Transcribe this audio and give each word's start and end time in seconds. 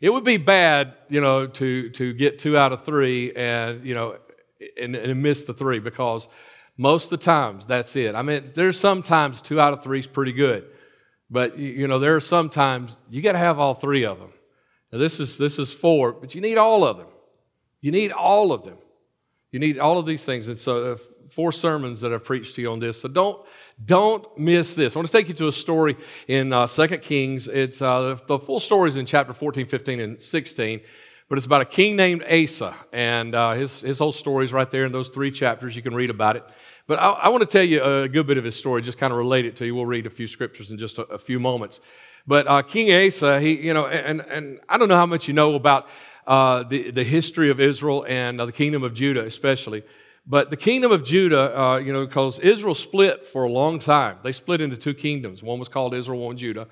It 0.00 0.10
would 0.10 0.24
be 0.24 0.36
bad, 0.36 0.94
you 1.08 1.20
know, 1.20 1.46
to, 1.46 1.90
to 1.90 2.12
get 2.12 2.38
two 2.38 2.56
out 2.56 2.72
of 2.72 2.84
three 2.84 3.32
and, 3.34 3.84
you 3.84 3.94
know, 3.94 4.18
and, 4.80 4.94
and 4.94 5.22
miss 5.22 5.44
the 5.44 5.54
three 5.54 5.78
because 5.78 6.28
most 6.76 7.04
of 7.04 7.18
the 7.18 7.24
times 7.24 7.66
that's 7.66 7.96
it. 7.96 8.14
I 8.14 8.22
mean, 8.22 8.50
there's 8.54 8.78
sometimes 8.78 9.40
two 9.40 9.60
out 9.60 9.72
of 9.72 9.82
three 9.82 10.00
is 10.00 10.06
pretty 10.06 10.32
good, 10.32 10.66
but, 11.30 11.58
you 11.58 11.88
know, 11.88 11.98
there 11.98 12.16
are 12.16 12.20
sometimes 12.20 12.96
you 13.10 13.22
got 13.22 13.32
to 13.32 13.38
have 13.38 13.58
all 13.58 13.74
three 13.74 14.04
of 14.04 14.18
them. 14.18 14.32
Now, 14.92 14.98
this 14.98 15.18
is, 15.18 15.38
this 15.38 15.58
is 15.58 15.72
four, 15.72 16.12
but 16.12 16.34
you 16.34 16.40
need 16.40 16.58
all 16.58 16.84
of 16.84 16.98
them. 16.98 17.08
You 17.80 17.90
need 17.90 18.12
all 18.12 18.52
of 18.52 18.64
them. 18.64 18.78
You 19.52 19.58
need 19.58 19.78
all 19.78 19.98
of 19.98 20.06
these 20.06 20.24
things. 20.24 20.48
And 20.48 20.58
so, 20.58 20.92
uh, 20.92 20.96
four 21.30 21.52
sermons 21.52 22.00
that 22.00 22.12
I've 22.12 22.24
preached 22.24 22.54
to 22.56 22.62
you 22.62 22.70
on 22.70 22.78
this. 22.78 23.00
So 23.00 23.08
don't 23.08 23.44
don't 23.84 24.26
miss 24.38 24.74
this. 24.74 24.96
I 24.96 24.98
want 24.98 25.06
to 25.06 25.12
take 25.12 25.28
you 25.28 25.34
to 25.34 25.48
a 25.48 25.52
story 25.52 25.96
in 26.28 26.52
uh, 26.52 26.66
2 26.66 26.86
Kings. 26.98 27.48
It's 27.48 27.82
uh, 27.82 28.18
the 28.26 28.38
full 28.38 28.60
story 28.60 28.88
is 28.88 28.96
in 28.96 29.06
chapter 29.06 29.32
14, 29.32 29.66
15, 29.66 30.00
and 30.00 30.22
16. 30.22 30.80
But 31.28 31.38
it's 31.38 31.46
about 31.46 31.60
a 31.60 31.64
king 31.64 31.96
named 31.96 32.22
Asa, 32.22 32.72
and 32.92 33.34
uh, 33.34 33.54
his, 33.54 33.80
his 33.80 33.98
whole 33.98 34.12
story 34.12 34.44
is 34.44 34.52
right 34.52 34.70
there 34.70 34.84
in 34.84 34.92
those 34.92 35.08
three 35.08 35.32
chapters. 35.32 35.74
You 35.74 35.82
can 35.82 35.92
read 35.92 36.08
about 36.08 36.36
it. 36.36 36.44
But 36.86 37.00
I, 37.00 37.10
I 37.10 37.28
want 37.30 37.40
to 37.40 37.48
tell 37.48 37.64
you 37.64 37.82
a 37.82 38.08
good 38.08 38.28
bit 38.28 38.38
of 38.38 38.44
his 38.44 38.54
story, 38.54 38.80
just 38.80 38.96
kind 38.96 39.12
of 39.12 39.18
relate 39.18 39.44
it 39.44 39.56
to 39.56 39.66
you. 39.66 39.74
We'll 39.74 39.86
read 39.86 40.06
a 40.06 40.10
few 40.10 40.28
scriptures 40.28 40.70
in 40.70 40.78
just 40.78 40.98
a, 40.98 41.02
a 41.06 41.18
few 41.18 41.40
moments. 41.40 41.80
But 42.28 42.46
uh, 42.46 42.62
King 42.62 43.06
Asa, 43.06 43.40
he, 43.40 43.54
you 43.54 43.74
know, 43.74 43.88
and, 43.88 44.20
and 44.20 44.60
I 44.68 44.78
don't 44.78 44.88
know 44.88 44.96
how 44.96 45.06
much 45.06 45.26
you 45.26 45.34
know 45.34 45.56
about 45.56 45.88
uh, 46.26 46.62
the, 46.64 46.90
the 46.90 47.04
history 47.04 47.50
of 47.50 47.60
Israel 47.60 48.04
and 48.08 48.40
uh, 48.40 48.46
the 48.46 48.52
kingdom 48.52 48.82
of 48.82 48.94
Judah, 48.94 49.24
especially. 49.24 49.84
But 50.26 50.50
the 50.50 50.56
kingdom 50.56 50.90
of 50.90 51.04
Judah, 51.04 51.58
uh, 51.58 51.76
you 51.76 51.92
know, 51.92 52.04
because 52.04 52.40
Israel 52.40 52.74
split 52.74 53.26
for 53.26 53.44
a 53.44 53.48
long 53.48 53.78
time. 53.78 54.18
They 54.24 54.32
split 54.32 54.60
into 54.60 54.76
two 54.76 54.94
kingdoms. 54.94 55.42
One 55.42 55.58
was 55.58 55.68
called 55.68 55.94
Israel, 55.94 56.20
one 56.20 56.36
Judah. 56.36 56.66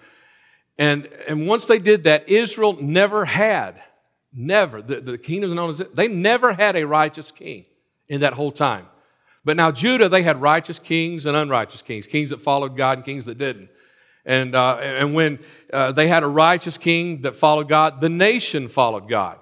And, 0.76 1.06
and 1.28 1.46
once 1.46 1.66
they 1.66 1.78
did 1.78 2.02
that, 2.04 2.28
Israel 2.28 2.76
never 2.80 3.24
had, 3.24 3.80
never, 4.32 4.82
the, 4.82 5.00
the 5.00 5.18
kingdoms 5.18 5.54
known 5.54 5.70
as, 5.70 5.82
they 5.94 6.08
never 6.08 6.52
had 6.52 6.74
a 6.74 6.84
righteous 6.84 7.30
king 7.30 7.64
in 8.08 8.22
that 8.22 8.32
whole 8.32 8.50
time. 8.50 8.86
But 9.44 9.56
now 9.56 9.70
Judah, 9.70 10.08
they 10.08 10.22
had 10.22 10.40
righteous 10.40 10.80
kings 10.80 11.26
and 11.26 11.36
unrighteous 11.36 11.82
kings, 11.82 12.08
kings 12.08 12.30
that 12.30 12.40
followed 12.40 12.76
God 12.76 12.98
and 12.98 13.04
kings 13.04 13.26
that 13.26 13.38
didn't. 13.38 13.68
And, 14.24 14.56
uh, 14.56 14.78
and 14.78 15.14
when 15.14 15.38
uh, 15.72 15.92
they 15.92 16.08
had 16.08 16.24
a 16.24 16.26
righteous 16.26 16.78
king 16.78 17.22
that 17.22 17.36
followed 17.36 17.68
God, 17.68 18.00
the 18.00 18.08
nation 18.08 18.68
followed 18.68 19.08
God. 19.08 19.38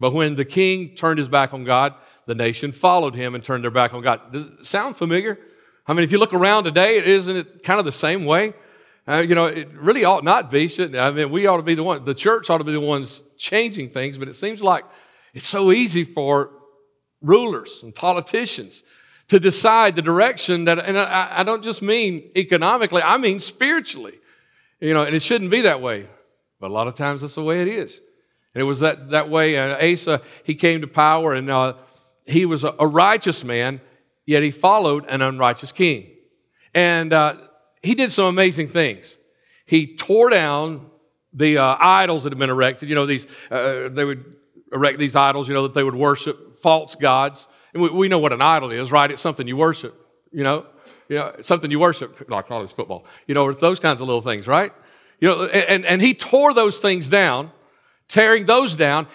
But 0.00 0.12
when 0.12 0.34
the 0.34 0.44
king 0.44 0.94
turned 0.96 1.18
his 1.18 1.28
back 1.28 1.52
on 1.54 1.64
God, 1.64 1.94
the 2.26 2.34
nation 2.34 2.72
followed 2.72 3.14
him 3.14 3.34
and 3.34 3.44
turned 3.44 3.62
their 3.62 3.70
back 3.70 3.94
on 3.94 4.02
God. 4.02 4.32
Does 4.32 4.46
it 4.46 4.66
sound 4.66 4.96
familiar? 4.96 5.38
I 5.86 5.92
mean, 5.92 6.04
if 6.04 6.10
you 6.10 6.18
look 6.18 6.32
around 6.32 6.64
today, 6.64 7.04
isn't 7.04 7.36
it 7.36 7.62
kind 7.62 7.78
of 7.78 7.84
the 7.84 7.92
same 7.92 8.24
way? 8.24 8.54
Uh, 9.06 9.16
you 9.16 9.34
know, 9.34 9.46
it 9.46 9.68
really 9.74 10.04
ought 10.04 10.24
not 10.24 10.50
be, 10.50 10.68
shouldn't 10.68 10.94
it? 10.94 10.98
I 10.98 11.10
mean, 11.10 11.30
we 11.30 11.46
ought 11.46 11.56
to 11.56 11.62
be 11.62 11.74
the 11.74 11.82
one, 11.82 12.04
the 12.04 12.14
church 12.14 12.48
ought 12.48 12.58
to 12.58 12.64
be 12.64 12.72
the 12.72 12.80
ones 12.80 13.22
changing 13.36 13.88
things, 13.90 14.16
but 14.16 14.28
it 14.28 14.34
seems 14.34 14.62
like 14.62 14.84
it's 15.34 15.46
so 15.46 15.72
easy 15.72 16.04
for 16.04 16.50
rulers 17.20 17.82
and 17.82 17.94
politicians 17.94 18.84
to 19.28 19.40
decide 19.40 19.96
the 19.96 20.02
direction 20.02 20.64
that, 20.64 20.78
and 20.78 20.98
I, 20.98 21.40
I 21.40 21.42
don't 21.42 21.62
just 21.62 21.82
mean 21.82 22.30
economically, 22.36 23.02
I 23.02 23.16
mean 23.16 23.40
spiritually. 23.40 24.18
You 24.80 24.94
know, 24.94 25.02
and 25.02 25.14
it 25.14 25.22
shouldn't 25.22 25.50
be 25.50 25.62
that 25.62 25.82
way, 25.82 26.08
but 26.58 26.70
a 26.70 26.72
lot 26.72 26.86
of 26.86 26.94
times 26.94 27.20
that's 27.20 27.34
the 27.34 27.42
way 27.42 27.60
it 27.60 27.68
is. 27.68 28.00
And 28.54 28.60
it 28.62 28.64
was 28.64 28.80
that, 28.80 29.10
that 29.10 29.28
way. 29.28 29.56
Uh, 29.56 29.92
Asa, 29.92 30.20
he 30.44 30.54
came 30.54 30.80
to 30.80 30.86
power 30.86 31.32
and 31.34 31.50
uh, 31.50 31.74
he 32.26 32.46
was 32.46 32.64
a, 32.64 32.74
a, 32.78 32.86
righteous 32.86 33.44
man, 33.44 33.80
yet 34.26 34.42
he 34.42 34.50
followed 34.50 35.04
an 35.08 35.22
unrighteous 35.22 35.72
king. 35.72 36.10
And 36.74 37.12
uh, 37.12 37.36
he 37.82 37.94
did 37.94 38.10
some 38.12 38.26
amazing 38.26 38.68
things. 38.68 39.16
He 39.66 39.96
tore 39.96 40.30
down 40.30 40.86
the 41.32 41.58
uh, 41.58 41.76
idols 41.78 42.24
that 42.24 42.32
had 42.32 42.38
been 42.38 42.50
erected. 42.50 42.88
You 42.88 42.96
know, 42.96 43.06
these, 43.06 43.26
uh, 43.50 43.88
they 43.88 44.04
would 44.04 44.24
erect 44.72 44.98
these 44.98 45.14
idols, 45.14 45.48
you 45.48 45.54
know, 45.54 45.62
that 45.62 45.74
they 45.74 45.84
would 45.84 45.94
worship 45.94 46.60
false 46.60 46.94
gods. 46.94 47.46
And 47.72 47.82
we, 47.82 47.90
we 47.90 48.08
know 48.08 48.18
what 48.18 48.32
an 48.32 48.42
idol 48.42 48.72
is, 48.72 48.90
right? 48.90 49.10
It's 49.10 49.22
something 49.22 49.46
you 49.46 49.56
worship, 49.56 49.94
you 50.32 50.42
know, 50.42 50.66
you 51.08 51.16
know 51.16 51.34
something 51.40 51.70
you 51.70 51.78
worship, 51.78 52.28
like 52.28 52.46
college 52.46 52.72
football, 52.72 53.04
you 53.26 53.34
know, 53.34 53.52
those 53.52 53.78
kinds 53.78 54.00
of 54.00 54.08
little 54.08 54.22
things, 54.22 54.46
right? 54.46 54.72
You 55.20 55.28
know, 55.28 55.44
and, 55.44 55.84
and 55.84 56.02
he 56.02 56.14
tore 56.14 56.54
those 56.54 56.80
things 56.80 57.08
down 57.08 57.52
tearing 58.10 58.44
those 58.44 58.74
down, 58.74 59.06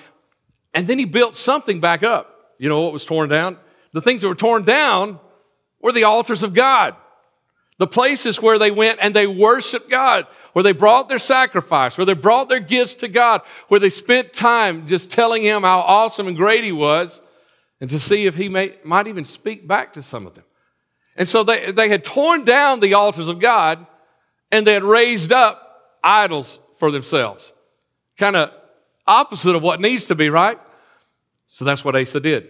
and 0.74 0.88
then 0.88 0.98
he 0.98 1.06
built 1.06 1.36
something 1.36 1.80
back 1.80 2.02
up. 2.02 2.54
You 2.58 2.70
know 2.70 2.82
what 2.82 2.94
was 2.94 3.06
torn 3.06 3.30
down? 3.30 3.58
The 3.92 4.02
things 4.02 4.22
that 4.22 4.28
were 4.28 4.36
torn 4.36 4.64
down 4.64 5.20
were 5.82 5.92
the 5.92 6.06
altars 6.06 6.42
of 6.42 6.54
God. 6.54 6.96
The 7.78 7.88
places 7.88 8.42
where 8.42 8.58
they 8.58 8.72
went 8.72 9.00
and 9.02 9.14
they 9.14 9.28
worshiped 9.28 9.90
God, 9.90 10.26
where 10.54 10.64
they 10.64 10.72
brought 10.72 11.10
their 11.10 11.20
sacrifice, 11.20 11.98
where 11.98 12.06
they 12.06 12.14
brought 12.14 12.48
their 12.48 12.62
gifts 12.62 12.96
to 12.96 13.10
God, 13.10 13.42
where 13.68 13.82
they 13.82 13.90
spent 13.90 14.34
time 14.34 14.88
just 14.88 15.12
telling 15.12 15.44
Him 15.44 15.64
how 15.64 15.82
awesome 15.82 16.28
and 16.28 16.38
great 16.38 16.64
He 16.64 16.72
was, 16.72 17.22
and 17.82 17.90
to 17.90 18.00
see 18.00 18.26
if 18.26 18.36
He 18.36 18.48
may, 18.48 18.76
might 18.84 19.08
even 19.08 19.26
speak 19.26 19.68
back 19.68 19.94
to 19.94 20.02
some 20.02 20.26
of 20.26 20.34
them. 20.36 20.46
And 21.18 21.28
so 21.28 21.44
they, 21.44 21.72
they 21.72 21.90
had 21.90 22.04
torn 22.04 22.46
down 22.46 22.80
the 22.80 22.94
altars 22.94 23.28
of 23.28 23.40
God 23.40 23.86
and 24.52 24.66
they 24.66 24.74
had 24.74 24.84
raised 24.84 25.32
up 25.32 25.98
idols 26.04 26.60
for 26.78 26.92
themselves. 26.92 27.54
Kind 28.18 28.36
of 28.36 28.52
opposite 29.08 29.56
of 29.56 29.62
what 29.62 29.82
needs 29.82 30.06
to 30.06 30.16
be, 30.16 30.30
right? 30.30 30.60
So 31.48 31.66
that's 31.66 31.86
what 31.86 31.96
Asa 31.96 32.20
did. 32.20 32.50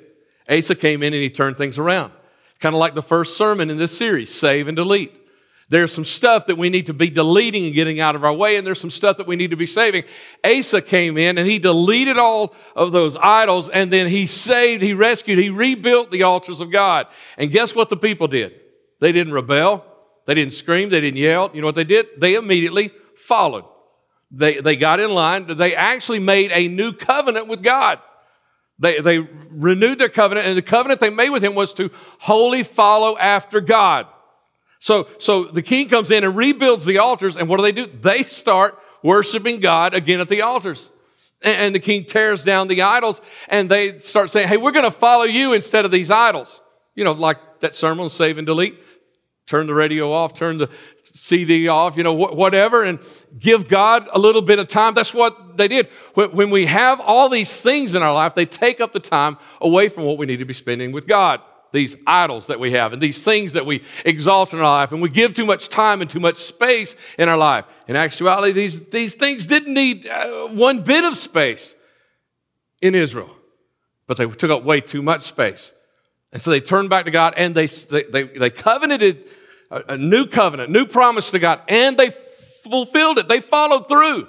Asa 0.49 0.75
came 0.75 1.03
in 1.03 1.13
and 1.13 1.21
he 1.21 1.29
turned 1.29 1.57
things 1.57 1.77
around. 1.77 2.11
Kind 2.59 2.75
of 2.75 2.79
like 2.79 2.95
the 2.95 3.01
first 3.01 3.37
sermon 3.37 3.69
in 3.69 3.77
this 3.77 3.97
series 3.97 4.33
save 4.33 4.67
and 4.67 4.75
delete. 4.75 5.13
There's 5.67 5.91
some 5.91 6.05
stuff 6.05 6.45
that 6.45 6.57
we 6.59 6.69
need 6.69 6.85
to 6.85 6.93
be 6.93 7.09
deleting 7.09 7.65
and 7.65 7.73
getting 7.73 7.99
out 7.99 8.15
of 8.15 8.23
our 8.23 8.33
way, 8.33 8.55
and 8.55 8.67
there's 8.67 8.79
some 8.79 8.91
stuff 8.91 9.17
that 9.17 9.25
we 9.25 9.35
need 9.35 9.49
to 9.49 9.57
be 9.57 9.65
saving. 9.65 10.03
Asa 10.43 10.79
came 10.79 11.17
in 11.17 11.39
and 11.39 11.47
he 11.47 11.57
deleted 11.57 12.19
all 12.19 12.53
of 12.75 12.91
those 12.91 13.17
idols, 13.19 13.67
and 13.69 13.91
then 13.91 14.07
he 14.07 14.27
saved, 14.27 14.83
he 14.83 14.93
rescued, 14.93 15.39
he 15.39 15.49
rebuilt 15.49 16.11
the 16.11 16.21
altars 16.21 16.61
of 16.61 16.71
God. 16.71 17.07
And 17.37 17.49
guess 17.49 17.73
what 17.73 17.89
the 17.89 17.97
people 17.97 18.27
did? 18.27 18.53
They 18.99 19.11
didn't 19.11 19.33
rebel, 19.33 19.83
they 20.27 20.35
didn't 20.35 20.53
scream, 20.53 20.89
they 20.89 21.01
didn't 21.01 21.17
yell. 21.17 21.49
You 21.51 21.61
know 21.61 21.67
what 21.67 21.75
they 21.75 21.83
did? 21.83 22.07
They 22.17 22.35
immediately 22.35 22.91
followed. 23.17 23.65
They, 24.37 24.59
they 24.59 24.75
got 24.75 24.99
in 24.99 25.11
line. 25.11 25.47
They 25.47 25.75
actually 25.75 26.19
made 26.19 26.51
a 26.51 26.67
new 26.67 26.91
covenant 26.91 27.47
with 27.47 27.63
God. 27.63 27.99
They, 28.77 28.99
they 28.99 29.19
renewed 29.19 29.99
their 29.99 30.09
covenant, 30.09 30.47
and 30.47 30.57
the 30.57 30.61
covenant 30.61 30.99
they 30.99 31.09
made 31.09 31.29
with 31.29 31.41
him 31.41 31.55
was 31.55 31.71
to 31.73 31.89
wholly 32.19 32.63
follow 32.63 33.17
after 33.17 33.61
God. 33.61 34.07
So, 34.79 35.07
so 35.19 35.45
the 35.45 35.61
king 35.61 35.87
comes 35.87 36.11
in 36.11 36.25
and 36.25 36.35
rebuilds 36.35 36.85
the 36.85 36.97
altars, 36.97 37.37
and 37.37 37.47
what 37.47 37.57
do 37.57 37.63
they 37.63 37.71
do? 37.71 37.87
They 37.87 38.23
start 38.23 38.77
worshiping 39.01 39.61
God 39.61 39.93
again 39.93 40.19
at 40.19 40.27
the 40.27 40.41
altars. 40.41 40.91
And, 41.41 41.57
and 41.57 41.75
the 41.75 41.79
king 41.79 42.03
tears 42.03 42.43
down 42.43 42.67
the 42.67 42.81
idols, 42.81 43.21
and 43.47 43.71
they 43.71 43.99
start 43.99 44.29
saying, 44.29 44.49
Hey, 44.49 44.57
we're 44.57 44.73
going 44.73 44.83
to 44.83 44.91
follow 44.91 45.23
you 45.23 45.53
instead 45.53 45.85
of 45.85 45.91
these 45.91 46.11
idols. 46.11 46.59
You 46.93 47.05
know, 47.05 47.13
like 47.13 47.61
that 47.61 47.75
sermon, 47.75 48.09
save 48.09 48.37
and 48.37 48.45
delete 48.45 48.77
turn 49.45 49.67
the 49.67 49.73
radio 49.73 50.11
off, 50.11 50.33
turn 50.33 50.57
the 50.57 50.69
CD 51.03 51.67
off, 51.67 51.95
you 51.95 52.03
know, 52.03 52.15
wh- 52.15 52.35
whatever, 52.35 52.83
and 52.83 52.99
give 53.37 53.67
God 53.67 54.07
a 54.11 54.19
little 54.19 54.41
bit 54.41 54.59
of 54.59 54.67
time. 54.67 54.93
That's 54.93 55.13
what 55.13 55.57
they 55.57 55.67
did. 55.67 55.87
When 56.13 56.49
we 56.49 56.65
have 56.65 56.99
all 56.99 57.29
these 57.29 57.61
things 57.61 57.95
in 57.95 58.03
our 58.03 58.13
life, 58.13 58.35
they 58.35 58.45
take 58.45 58.81
up 58.81 58.91
the 58.91 58.99
time 58.99 59.37
away 59.61 59.87
from 59.87 60.03
what 60.03 60.17
we 60.17 60.25
need 60.25 60.37
to 60.37 60.45
be 60.45 60.53
spending 60.53 60.91
with 60.91 61.07
God. 61.07 61.41
These 61.71 61.97
idols 62.07 62.47
that 62.47 62.59
we 62.59 62.71
have 62.71 62.93
and 62.93 63.01
these 63.01 63.23
things 63.23 63.53
that 63.53 63.65
we 63.65 63.83
exalt 64.05 64.53
in 64.53 64.59
our 64.59 64.65
life, 64.65 64.91
and 64.93 65.01
we 65.01 65.09
give 65.09 65.33
too 65.33 65.45
much 65.45 65.67
time 65.67 66.01
and 66.01 66.09
too 66.09 66.21
much 66.21 66.37
space 66.37 66.95
in 67.19 67.27
our 67.27 67.37
life. 67.37 67.65
In 67.87 67.95
actuality, 67.95 68.53
these, 68.53 68.85
these 68.85 69.13
things 69.15 69.45
didn't 69.45 69.73
need 69.73 70.07
uh, 70.07 70.47
one 70.47 70.81
bit 70.81 71.03
of 71.03 71.17
space 71.17 71.75
in 72.81 72.95
Israel, 72.95 73.35
but 74.07 74.15
they 74.17 74.25
took 74.25 74.51
up 74.51 74.63
way 74.63 74.79
too 74.79 75.01
much 75.01 75.23
space. 75.23 75.73
And 76.35 76.41
so 76.41 76.51
they 76.51 76.59
turned 76.59 76.89
back 76.89 77.05
to 77.05 77.11
God 77.11 77.35
and 77.37 77.55
they, 77.55 77.65
they, 77.65 78.23
they, 78.23 78.49
covenanted 78.49 79.23
a, 79.71 79.93
a 79.93 79.97
new 79.97 80.27
covenant, 80.27 80.69
new 80.69 80.85
promise 80.85 81.31
to 81.31 81.39
God, 81.39 81.61
and 81.69 81.95
they 81.95 82.09
fulfilled 82.09 83.19
it. 83.19 83.29
They 83.29 83.39
followed 83.39 83.87
through. 83.87 84.27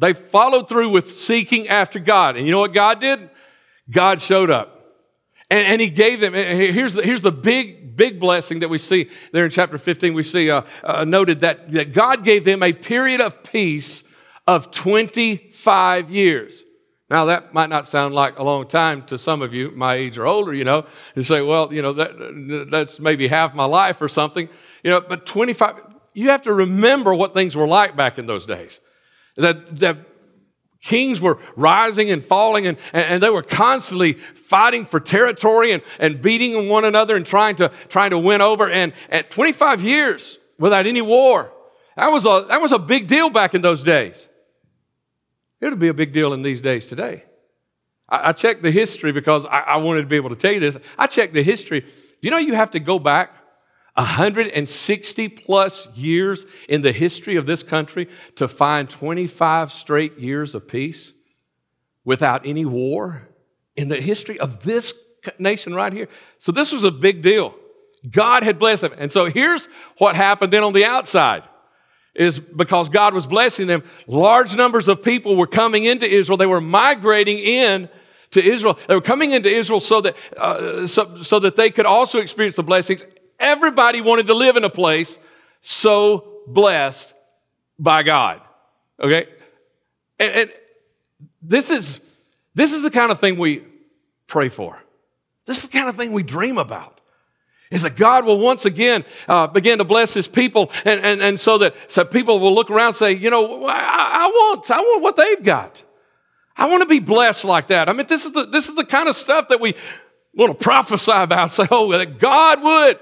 They 0.00 0.14
followed 0.14 0.68
through 0.68 0.90
with 0.90 1.16
seeking 1.16 1.68
after 1.68 2.00
God. 2.00 2.36
And 2.36 2.44
you 2.44 2.50
know 2.50 2.58
what 2.58 2.74
God 2.74 2.98
did? 2.98 3.30
God 3.88 4.20
showed 4.20 4.50
up. 4.50 4.84
And, 5.48 5.64
and 5.64 5.80
he 5.80 5.90
gave 5.90 6.18
them, 6.18 6.34
here's 6.34 6.94
the, 6.94 7.02
here's 7.04 7.22
the 7.22 7.30
big, 7.30 7.94
big 7.96 8.18
blessing 8.18 8.58
that 8.58 8.68
we 8.68 8.78
see 8.78 9.08
there 9.30 9.44
in 9.44 9.50
chapter 9.52 9.78
15. 9.78 10.14
We 10.14 10.24
see 10.24 10.50
uh, 10.50 10.62
uh, 10.82 11.04
noted 11.04 11.38
that, 11.42 11.70
that 11.70 11.92
God 11.92 12.24
gave 12.24 12.44
them 12.44 12.64
a 12.64 12.72
period 12.72 13.20
of 13.20 13.44
peace 13.44 14.02
of 14.48 14.72
25 14.72 16.10
years. 16.10 16.64
Now, 17.12 17.26
that 17.26 17.52
might 17.52 17.68
not 17.68 17.86
sound 17.86 18.14
like 18.14 18.38
a 18.38 18.42
long 18.42 18.66
time 18.66 19.02
to 19.02 19.18
some 19.18 19.42
of 19.42 19.52
you, 19.52 19.70
my 19.72 19.96
age 19.96 20.16
or 20.16 20.26
older, 20.26 20.54
you 20.54 20.64
know, 20.64 20.86
and 21.14 21.26
say, 21.26 21.42
well, 21.42 21.70
you 21.70 21.82
know, 21.82 21.92
that, 21.92 22.68
that's 22.70 22.98
maybe 23.00 23.28
half 23.28 23.54
my 23.54 23.66
life 23.66 24.00
or 24.00 24.08
something. 24.08 24.48
You 24.82 24.92
know, 24.92 25.02
but 25.02 25.26
25, 25.26 25.74
you 26.14 26.30
have 26.30 26.40
to 26.42 26.54
remember 26.54 27.12
what 27.12 27.34
things 27.34 27.54
were 27.54 27.66
like 27.66 27.96
back 27.96 28.16
in 28.16 28.24
those 28.24 28.46
days. 28.46 28.80
That, 29.36 29.78
that 29.80 29.98
kings 30.80 31.20
were 31.20 31.38
rising 31.54 32.10
and 32.10 32.24
falling, 32.24 32.66
and, 32.66 32.78
and 32.94 33.22
they 33.22 33.28
were 33.28 33.42
constantly 33.42 34.14
fighting 34.14 34.86
for 34.86 34.98
territory 34.98 35.72
and, 35.72 35.82
and 35.98 36.22
beating 36.22 36.66
one 36.70 36.86
another 36.86 37.14
and 37.14 37.26
trying 37.26 37.56
to, 37.56 37.70
trying 37.90 38.12
to 38.12 38.18
win 38.18 38.40
over. 38.40 38.70
And 38.70 38.94
at 39.10 39.30
25 39.30 39.82
years 39.82 40.38
without 40.58 40.86
any 40.86 41.02
war, 41.02 41.52
that 41.94 42.08
was, 42.08 42.24
a, 42.24 42.46
that 42.48 42.62
was 42.62 42.72
a 42.72 42.78
big 42.78 43.06
deal 43.06 43.28
back 43.28 43.52
in 43.52 43.60
those 43.60 43.82
days. 43.82 44.28
It'll 45.62 45.78
be 45.78 45.88
a 45.88 45.94
big 45.94 46.12
deal 46.12 46.32
in 46.32 46.42
these 46.42 46.60
days 46.60 46.88
today. 46.88 47.22
I, 48.08 48.30
I 48.30 48.32
checked 48.32 48.62
the 48.62 48.70
history 48.72 49.12
because 49.12 49.46
I, 49.46 49.60
I 49.60 49.76
wanted 49.76 50.02
to 50.02 50.08
be 50.08 50.16
able 50.16 50.30
to 50.30 50.36
tell 50.36 50.52
you 50.52 50.60
this. 50.60 50.76
I 50.98 51.06
checked 51.06 51.32
the 51.32 51.42
history. 51.42 51.80
Do 51.80 51.88
you 52.20 52.30
know 52.30 52.38
you 52.38 52.54
have 52.54 52.72
to 52.72 52.80
go 52.80 52.98
back 52.98 53.30
160 53.94 55.28
plus 55.28 55.86
years 55.94 56.46
in 56.68 56.82
the 56.82 56.92
history 56.92 57.36
of 57.36 57.46
this 57.46 57.62
country 57.62 58.08
to 58.36 58.48
find 58.48 58.90
25 58.90 59.70
straight 59.70 60.18
years 60.18 60.54
of 60.54 60.66
peace 60.66 61.12
without 62.04 62.44
any 62.44 62.64
war 62.64 63.28
in 63.76 63.88
the 63.88 64.00
history 64.00 64.40
of 64.40 64.64
this 64.64 64.94
nation 65.38 65.74
right 65.74 65.92
here. 65.92 66.08
So 66.38 66.50
this 66.50 66.72
was 66.72 66.82
a 66.82 66.90
big 66.90 67.22
deal. 67.22 67.54
God 68.10 68.42
had 68.42 68.58
blessed 68.58 68.82
them. 68.82 68.94
And 68.98 69.12
so 69.12 69.26
here's 69.26 69.66
what 69.98 70.16
happened 70.16 70.52
then 70.52 70.64
on 70.64 70.72
the 70.72 70.84
outside 70.84 71.44
is 72.14 72.40
because 72.40 72.88
God 72.88 73.14
was 73.14 73.26
blessing 73.26 73.66
them, 73.66 73.82
large 74.06 74.54
numbers 74.54 74.88
of 74.88 75.02
people 75.02 75.36
were 75.36 75.46
coming 75.46 75.84
into 75.84 76.06
Israel. 76.06 76.36
They 76.36 76.46
were 76.46 76.60
migrating 76.60 77.38
in 77.38 77.88
to 78.32 78.42
Israel. 78.42 78.78
They 78.86 78.94
were 78.94 79.00
coming 79.00 79.32
into 79.32 79.50
Israel 79.50 79.80
so 79.80 80.00
that, 80.02 80.16
uh, 80.36 80.86
so, 80.86 81.16
so 81.16 81.38
that 81.38 81.56
they 81.56 81.70
could 81.70 81.86
also 81.86 82.18
experience 82.18 82.56
the 82.56 82.62
blessings. 82.62 83.04
Everybody 83.38 84.00
wanted 84.00 84.26
to 84.26 84.34
live 84.34 84.56
in 84.56 84.64
a 84.64 84.70
place 84.70 85.18
so 85.60 86.42
blessed 86.46 87.14
by 87.78 88.02
God. 88.02 88.40
Okay? 89.00 89.26
And, 90.18 90.32
and 90.32 90.52
this 91.40 91.70
is 91.70 92.00
this 92.54 92.72
is 92.72 92.82
the 92.82 92.90
kind 92.90 93.10
of 93.10 93.18
thing 93.18 93.38
we 93.38 93.62
pray 94.26 94.48
for. 94.48 94.82
This 95.46 95.64
is 95.64 95.70
the 95.70 95.78
kind 95.78 95.88
of 95.88 95.96
thing 95.96 96.12
we 96.12 96.22
dream 96.22 96.58
about. 96.58 96.91
Is 97.72 97.82
that 97.82 97.96
God 97.96 98.26
will 98.26 98.38
once 98.38 98.66
again 98.66 99.04
uh, 99.26 99.46
begin 99.46 99.78
to 99.78 99.84
bless 99.84 100.12
His 100.12 100.28
people, 100.28 100.70
and, 100.84 101.00
and, 101.00 101.22
and 101.22 101.40
so 101.40 101.58
that 101.58 101.74
so 101.88 102.04
people 102.04 102.38
will 102.38 102.54
look 102.54 102.70
around 102.70 102.88
and 102.88 102.96
say, 102.96 103.12
you 103.12 103.30
know, 103.30 103.66
I, 103.66 103.78
I 103.78 104.26
want 104.26 104.70
I 104.70 104.80
want 104.80 105.02
what 105.02 105.16
they've 105.16 105.42
got. 105.42 105.82
I 106.54 106.66
want 106.66 106.82
to 106.82 106.86
be 106.86 107.00
blessed 107.00 107.46
like 107.46 107.68
that. 107.68 107.88
I 107.88 107.94
mean, 107.94 108.06
this 108.06 108.26
is 108.26 108.32
the 108.32 108.44
this 108.44 108.68
is 108.68 108.74
the 108.74 108.84
kind 108.84 109.08
of 109.08 109.16
stuff 109.16 109.48
that 109.48 109.58
we 109.58 109.74
want 110.34 110.58
to 110.58 110.62
prophesy 110.62 111.12
about. 111.12 111.50
Say, 111.50 111.66
oh, 111.70 111.90
that 111.92 112.18
God 112.18 112.62
would, 112.62 112.98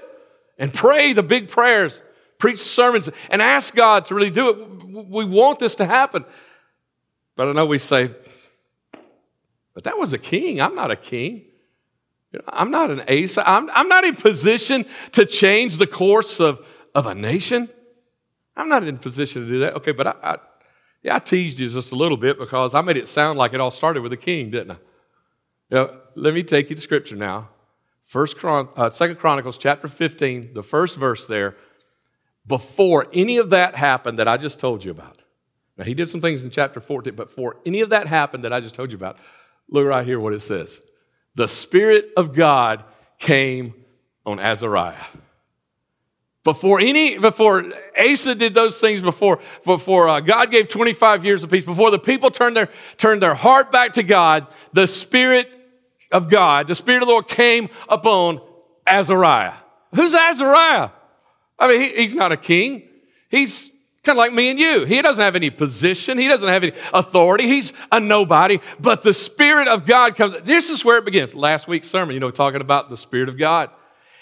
and 0.57 0.73
pray 0.73 1.11
the 1.11 1.23
big 1.23 1.49
prayers, 1.49 2.01
preach 2.37 2.59
sermons, 2.59 3.09
and 3.29 3.41
ask 3.41 3.75
God 3.75 4.05
to 4.05 4.15
really 4.15 4.29
do 4.29 4.49
it. 4.49 5.07
We 5.09 5.25
want 5.25 5.59
this 5.59 5.75
to 5.75 5.85
happen. 5.85 6.23
But 7.35 7.49
I 7.49 7.51
know 7.51 7.65
we 7.65 7.77
say, 7.77 8.11
but 9.73 9.83
that 9.83 9.97
was 9.97 10.13
a 10.13 10.17
king. 10.17 10.61
I'm 10.61 10.75
not 10.75 10.91
a 10.91 10.95
king. 10.95 11.45
I'm 12.47 12.71
not 12.71 12.91
an 12.91 13.01
Asa. 13.01 13.47
I'm, 13.49 13.69
I'm 13.71 13.87
not 13.87 14.03
in 14.03 14.15
position 14.15 14.85
to 15.13 15.25
change 15.25 15.77
the 15.77 15.87
course 15.87 16.39
of, 16.39 16.65
of 16.95 17.05
a 17.05 17.13
nation. 17.13 17.69
I'm 18.55 18.69
not 18.69 18.83
in 18.83 18.97
position 18.97 19.43
to 19.43 19.49
do 19.49 19.59
that. 19.59 19.75
Okay, 19.75 19.91
but 19.91 20.07
I, 20.07 20.15
I, 20.23 20.37
yeah, 21.03 21.15
I 21.15 21.19
teased 21.19 21.59
you 21.59 21.69
just 21.69 21.91
a 21.91 21.95
little 21.95 22.17
bit 22.17 22.37
because 22.37 22.73
I 22.73 22.81
made 22.81 22.97
it 22.97 23.07
sound 23.07 23.37
like 23.37 23.53
it 23.53 23.59
all 23.59 23.71
started 23.71 24.01
with 24.01 24.13
a 24.13 24.17
king, 24.17 24.51
didn't 24.51 24.71
I? 24.71 24.77
You 25.69 25.77
know, 25.77 25.99
let 26.15 26.33
me 26.33 26.43
take 26.43 26.69
you 26.69 26.75
to 26.75 26.81
scripture 26.81 27.15
now. 27.15 27.49
First 28.05 28.37
Chron- 28.37 28.69
uh, 28.75 28.89
Second 28.91 29.17
Chronicles 29.17 29.57
chapter 29.57 29.87
15, 29.87 30.53
the 30.53 30.63
first 30.63 30.97
verse 30.97 31.25
there. 31.27 31.55
Before 32.45 33.07
any 33.13 33.37
of 33.37 33.51
that 33.51 33.75
happened 33.75 34.19
that 34.19 34.27
I 34.27 34.37
just 34.37 34.59
told 34.59 34.83
you 34.83 34.91
about. 34.91 35.21
Now, 35.77 35.85
he 35.85 35.93
did 35.93 36.09
some 36.09 36.21
things 36.21 36.43
in 36.43 36.49
chapter 36.49 36.81
14, 36.81 37.15
but 37.15 37.29
before 37.29 37.57
any 37.65 37.81
of 37.81 37.89
that 37.89 38.07
happened 38.07 38.43
that 38.43 38.51
I 38.51 38.59
just 38.59 38.75
told 38.75 38.91
you 38.91 38.97
about, 38.97 39.17
look 39.69 39.85
right 39.85 40.05
here 40.05 40.19
what 40.19 40.33
it 40.33 40.41
says 40.41 40.81
the 41.35 41.47
Spirit 41.47 42.11
of 42.17 42.33
God 42.33 42.83
came 43.19 43.73
on 44.25 44.39
Azariah. 44.39 45.03
Before 46.43 46.79
any, 46.79 47.19
before 47.19 47.63
Asa 47.97 48.33
did 48.33 48.55
those 48.55 48.79
things, 48.79 49.01
before, 49.01 49.39
before 49.63 50.09
uh, 50.09 50.19
God 50.21 50.49
gave 50.49 50.69
25 50.69 51.23
years 51.23 51.43
of 51.43 51.51
peace, 51.51 51.65
before 51.65 51.91
the 51.91 51.99
people 51.99 52.31
turned 52.31 52.57
their, 52.57 52.69
turned 52.97 53.21
their 53.21 53.35
heart 53.35 53.71
back 53.71 53.93
to 53.93 54.03
God, 54.03 54.47
the 54.73 54.87
Spirit 54.87 55.49
of 56.11 56.29
God, 56.29 56.67
the 56.67 56.75
Spirit 56.75 57.03
of 57.03 57.07
the 57.07 57.11
Lord 57.11 57.27
came 57.27 57.69
upon 57.87 58.41
Azariah. 58.87 59.53
Who's 59.93 60.15
Azariah? 60.15 60.89
I 61.59 61.67
mean, 61.67 61.81
he, 61.81 62.01
he's 62.01 62.15
not 62.15 62.31
a 62.31 62.37
king. 62.37 62.89
He's 63.29 63.71
Kind 64.03 64.17
of 64.17 64.17
like 64.17 64.33
me 64.33 64.49
and 64.49 64.57
you. 64.57 64.85
He 64.85 64.99
doesn't 65.01 65.23
have 65.23 65.35
any 65.35 65.51
position. 65.51 66.17
He 66.17 66.27
doesn't 66.27 66.47
have 66.47 66.63
any 66.63 66.73
authority. 66.91 67.45
He's 67.45 67.71
a 67.91 67.99
nobody. 67.99 68.59
But 68.79 69.03
the 69.03 69.13
Spirit 69.13 69.67
of 69.67 69.85
God 69.85 70.15
comes. 70.15 70.35
This 70.43 70.71
is 70.71 70.83
where 70.83 70.97
it 70.97 71.05
begins. 71.05 71.35
Last 71.35 71.67
week's 71.67 71.87
sermon, 71.87 72.15
you 72.15 72.19
know, 72.19 72.31
talking 72.31 72.61
about 72.61 72.89
the 72.89 72.97
Spirit 72.97 73.29
of 73.29 73.37
God 73.37 73.69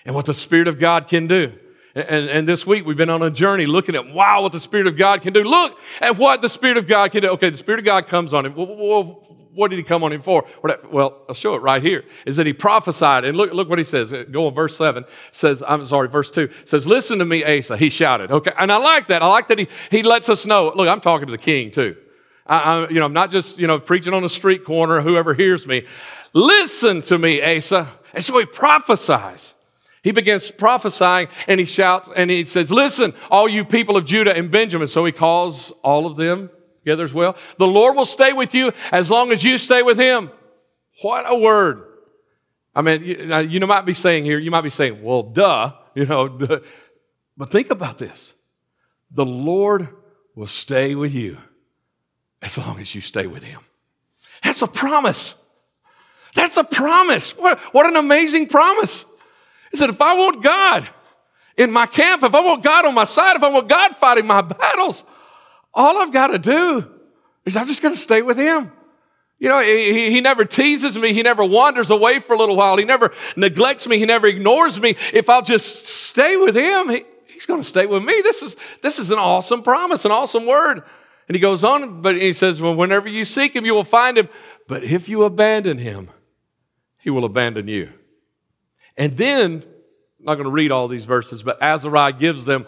and 0.03 0.13
what 0.13 0.25
the 0.25 0.33
Spirit 0.33 0.67
of 0.67 0.79
God 0.79 1.07
can 1.07 1.27
do. 1.27 1.53
And, 1.95 2.29
and, 2.29 2.47
this 2.47 2.67
week 2.67 2.85
we've 2.85 2.95
been 2.95 3.09
on 3.09 3.23
a 3.23 3.31
journey 3.31 3.65
looking 3.65 3.95
at, 3.95 4.13
wow, 4.13 4.43
what 4.43 4.51
the 4.51 4.59
Spirit 4.59 4.85
of 4.85 4.95
God 4.95 5.21
can 5.21 5.33
do. 5.33 5.43
Look 5.43 5.79
at 6.01 6.17
what 6.17 6.41
the 6.41 6.49
Spirit 6.49 6.77
of 6.77 6.87
God 6.87 7.11
can 7.11 7.23
do. 7.23 7.29
Okay, 7.29 7.49
the 7.49 7.57
Spirit 7.57 7.79
of 7.79 7.85
God 7.85 8.05
comes 8.05 8.31
on 8.31 8.45
him. 8.45 8.53
What 9.59 9.69
did 9.69 9.77
he 9.77 9.83
come 9.83 10.03
on 10.03 10.13
him 10.13 10.21
for? 10.21 10.45
Well, 10.89 11.17
I'll 11.27 11.35
show 11.35 11.53
it 11.53 11.61
right 11.61 11.83
here. 11.83 12.05
Is 12.25 12.37
that 12.37 12.47
he 12.47 12.53
prophesied. 12.53 13.25
And 13.25 13.35
look, 13.35 13.51
look 13.51 13.69
what 13.69 13.77
he 13.77 13.83
says. 13.83 14.13
Uh, 14.13 14.23
go 14.31 14.47
on 14.47 14.53
verse 14.53 14.75
7. 14.77 15.03
Says, 15.31 15.61
I'm 15.67 15.85
sorry, 15.85 16.07
verse 16.07 16.31
2 16.31 16.49
says, 16.63 16.87
Listen 16.87 17.19
to 17.19 17.25
me, 17.25 17.43
Asa. 17.43 17.75
He 17.75 17.89
shouted. 17.89 18.31
Okay. 18.31 18.51
And 18.57 18.71
I 18.71 18.77
like 18.77 19.07
that. 19.07 19.21
I 19.21 19.27
like 19.27 19.49
that 19.49 19.59
he, 19.59 19.67
he 19.91 20.01
lets 20.01 20.29
us 20.29 20.45
know. 20.45 20.71
Look, 20.73 20.87
I'm 20.87 21.01
talking 21.01 21.27
to 21.27 21.31
the 21.31 21.37
king 21.37 21.71
too. 21.71 21.97
I, 22.47 22.57
I, 22.57 22.89
you 22.89 22.95
know, 22.95 23.05
I'm 23.05 23.13
not 23.13 23.31
just, 23.31 23.59
you 23.59 23.67
know, 23.67 23.79
preaching 23.79 24.13
on 24.13 24.23
the 24.23 24.29
street 24.29 24.63
corner, 24.63 25.01
whoever 25.01 25.33
hears 25.33 25.67
me. 25.67 25.85
Listen 26.33 27.01
to 27.03 27.17
me, 27.17 27.41
Asa. 27.41 27.89
And 28.13 28.23
so 28.23 28.39
he 28.39 28.45
prophesies. 28.45 29.55
He 30.01 30.11
begins 30.11 30.49
prophesying 30.51 31.27
and 31.47 31.59
he 31.59 31.65
shouts 31.65 32.09
and 32.15 32.31
he 32.31 32.45
says, 32.45 32.71
Listen, 32.71 33.13
all 33.29 33.49
you 33.49 33.65
people 33.65 33.97
of 33.97 34.05
Judah 34.05 34.33
and 34.33 34.49
Benjamin. 34.49 34.87
So 34.87 35.03
he 35.03 35.11
calls 35.11 35.71
all 35.83 36.05
of 36.05 36.15
them 36.15 36.49
together 36.89 37.03
as 37.03 37.13
well. 37.13 37.37
The 37.57 37.67
Lord 37.67 37.95
will 37.95 38.05
stay 38.05 38.33
with 38.33 38.55
you 38.55 38.73
as 38.91 39.11
long 39.11 39.31
as 39.31 39.43
you 39.43 39.59
stay 39.59 39.83
with 39.83 39.97
Him. 39.97 40.31
What 41.03 41.23
a 41.27 41.37
word. 41.37 41.83
I 42.75 42.81
mean, 42.81 43.03
you, 43.03 43.37
you 43.41 43.67
might 43.67 43.85
be 43.85 43.93
saying 43.93 44.25
here, 44.25 44.39
you 44.39 44.49
might 44.49 44.61
be 44.61 44.71
saying, 44.71 45.03
well, 45.03 45.21
duh, 45.21 45.73
you 45.95 46.05
know, 46.05 46.27
duh. 46.27 46.59
but 47.37 47.51
think 47.51 47.69
about 47.69 47.99
this. 47.99 48.33
The 49.11 49.25
Lord 49.25 49.89
will 50.35 50.47
stay 50.47 50.95
with 50.95 51.13
you 51.13 51.37
as 52.41 52.57
long 52.57 52.79
as 52.79 52.95
you 52.95 53.01
stay 53.01 53.27
with 53.27 53.43
Him. 53.43 53.61
That's 54.43 54.63
a 54.63 54.67
promise. 54.67 55.35
That's 56.33 56.57
a 56.57 56.63
promise. 56.63 57.37
What, 57.37 57.59
what 57.71 57.85
an 57.85 57.97
amazing 57.97 58.47
promise. 58.47 59.05
Is 59.71 59.81
that 59.81 59.89
if 59.89 60.01
I 60.01 60.15
want 60.15 60.43
God 60.43 60.89
in 61.55 61.71
my 61.71 61.85
camp, 61.85 62.23
if 62.23 62.33
I 62.33 62.39
want 62.39 62.63
God 62.63 62.85
on 62.85 62.95
my 62.95 63.03
side, 63.03 63.35
if 63.35 63.43
I 63.43 63.49
want 63.49 63.67
God 63.67 63.95
fighting 63.95 64.25
my 64.25 64.41
battles, 64.63 65.03
all 65.73 66.01
I've 66.01 66.11
got 66.11 66.27
to 66.27 66.39
do 66.39 66.89
is 67.45 67.55
I'm 67.57 67.67
just 67.67 67.81
going 67.81 67.93
to 67.93 67.99
stay 67.99 68.21
with 68.21 68.37
him. 68.37 68.71
You 69.39 69.47
know, 69.47 69.61
he, 69.61 70.11
he 70.11 70.19
never 70.19 70.43
teases 70.43 70.97
me. 70.97 71.13
He 71.13 71.23
never 71.23 71.45
wanders 71.45 71.89
away 71.89 72.19
for 72.19 72.33
a 72.33 72.37
little 72.37 72.57
while. 72.57 72.75
He 72.77 72.83
never 72.83 73.13
neglects 73.37 73.87
me. 73.87 73.97
He 73.97 74.05
never 74.05 74.27
ignores 74.27 74.79
me. 74.79 74.95
If 75.13 75.29
I'll 75.29 75.41
just 75.41 75.85
stay 75.87 76.35
with 76.35 76.55
him, 76.55 76.89
he, 76.89 77.05
he's 77.27 77.45
going 77.45 77.61
to 77.61 77.67
stay 77.67 77.85
with 77.85 78.03
me. 78.03 78.21
This 78.21 78.41
is, 78.41 78.57
this 78.81 78.99
is 78.99 79.11
an 79.11 79.19
awesome 79.19 79.63
promise, 79.63 80.03
an 80.03 80.11
awesome 80.11 80.45
word. 80.45 80.83
And 81.27 81.35
he 81.35 81.39
goes 81.39 81.63
on, 81.63 82.01
but 82.01 82.17
he 82.17 82.33
says, 82.33 82.61
well, 82.61 82.75
whenever 82.75 83.07
you 83.07 83.23
seek 83.23 83.55
him, 83.55 83.65
you 83.65 83.73
will 83.73 83.83
find 83.85 84.17
him. 84.17 84.27
But 84.67 84.83
if 84.83 85.07
you 85.07 85.23
abandon 85.23 85.77
him, 85.77 86.09
he 86.99 87.09
will 87.09 87.23
abandon 87.23 87.67
you. 87.67 87.93
And 88.97 89.15
then, 89.15 89.63
I'm 90.19 90.25
not 90.25 90.35
going 90.35 90.45
to 90.45 90.51
read 90.51 90.71
all 90.71 90.89
these 90.89 91.05
verses, 91.05 91.43
but 91.43 91.61
Azariah 91.61 92.11
gives 92.11 92.43
them 92.43 92.67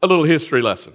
a 0.00 0.06
little 0.06 0.24
history 0.24 0.62
lesson. 0.62 0.94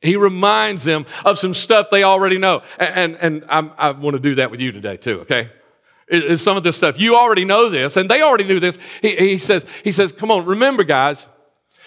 He 0.00 0.16
reminds 0.16 0.84
them 0.84 1.06
of 1.24 1.38
some 1.38 1.54
stuff 1.54 1.88
they 1.90 2.04
already 2.04 2.38
know. 2.38 2.62
And, 2.78 3.16
and, 3.16 3.44
and 3.50 3.72
i 3.78 3.90
want 3.90 4.14
to 4.14 4.20
do 4.20 4.36
that 4.36 4.50
with 4.50 4.60
you 4.60 4.70
today, 4.70 4.96
too, 4.96 5.20
okay? 5.20 5.50
It's 6.06 6.42
some 6.42 6.56
of 6.56 6.62
this 6.62 6.76
stuff. 6.76 6.98
You 6.98 7.16
already 7.16 7.44
know 7.44 7.68
this, 7.68 7.96
and 7.96 8.08
they 8.08 8.22
already 8.22 8.44
knew 8.44 8.60
this. 8.60 8.78
He, 9.02 9.14
he, 9.16 9.38
says, 9.38 9.66
he 9.84 9.92
says, 9.92 10.12
Come 10.12 10.30
on, 10.30 10.46
remember, 10.46 10.84
guys, 10.84 11.28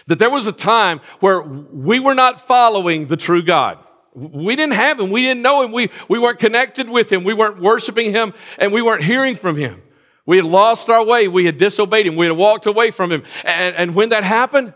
that 0.07 0.19
there 0.19 0.29
was 0.29 0.45
a 0.45 0.51
time 0.51 1.01
where 1.21 1.41
we 1.41 1.99
were 1.99 2.13
not 2.13 2.39
following 2.39 3.07
the 3.07 3.17
true 3.17 3.41
God. 3.41 3.79
We 4.13 4.55
didn't 4.55 4.73
have 4.73 4.99
him. 4.99 5.09
We 5.09 5.21
didn't 5.21 5.41
know 5.41 5.63
him. 5.63 5.71
We, 5.71 5.89
we 6.07 6.19
weren't 6.19 6.37
connected 6.37 6.89
with 6.89 7.11
him. 7.11 7.23
We 7.23 7.33
weren't 7.33 7.61
worshiping 7.61 8.11
him, 8.11 8.33
and 8.59 8.71
we 8.71 8.81
weren't 8.81 9.03
hearing 9.03 9.35
from 9.35 9.55
him. 9.55 9.81
We 10.25 10.37
had 10.37 10.45
lost 10.45 10.89
our 10.89 11.03
way. 11.03 11.27
We 11.27 11.45
had 11.45 11.57
disobeyed 11.57 12.05
him. 12.05 12.15
We 12.15 12.27
had 12.27 12.37
walked 12.37 12.65
away 12.65 12.91
from 12.91 13.11
him. 13.11 13.23
And, 13.43 13.75
and 13.75 13.95
when 13.95 14.09
that 14.09 14.23
happened, 14.23 14.73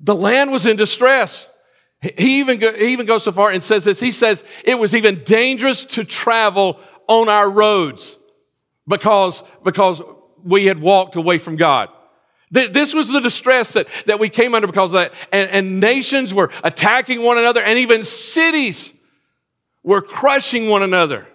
the 0.00 0.14
land 0.14 0.50
was 0.50 0.64
in 0.64 0.76
distress. 0.76 1.50
He 2.00 2.38
even, 2.38 2.60
he 2.60 2.92
even 2.92 3.06
goes 3.06 3.24
so 3.24 3.32
far 3.32 3.50
and 3.50 3.62
says 3.62 3.84
this. 3.84 3.98
He 3.98 4.12
says 4.12 4.44
it 4.64 4.76
was 4.76 4.94
even 4.94 5.22
dangerous 5.24 5.84
to 5.86 6.04
travel 6.04 6.78
on 7.08 7.28
our 7.28 7.50
roads 7.50 8.16
because, 8.86 9.42
because 9.64 10.00
we 10.44 10.66
had 10.66 10.78
walked 10.78 11.16
away 11.16 11.38
from 11.38 11.56
God. 11.56 11.88
This 12.50 12.94
was 12.94 13.08
the 13.08 13.20
distress 13.20 13.72
that, 13.74 13.88
that 14.06 14.18
we 14.18 14.30
came 14.30 14.54
under 14.54 14.66
because 14.66 14.94
of 14.94 15.00
that. 15.00 15.12
And, 15.32 15.50
and 15.50 15.80
nations 15.80 16.32
were 16.32 16.50
attacking 16.64 17.20
one 17.20 17.36
another, 17.36 17.62
and 17.62 17.78
even 17.78 18.04
cities 18.04 18.94
were 19.82 20.00
crushing 20.00 20.68
one 20.68 20.82
another. 20.82 21.26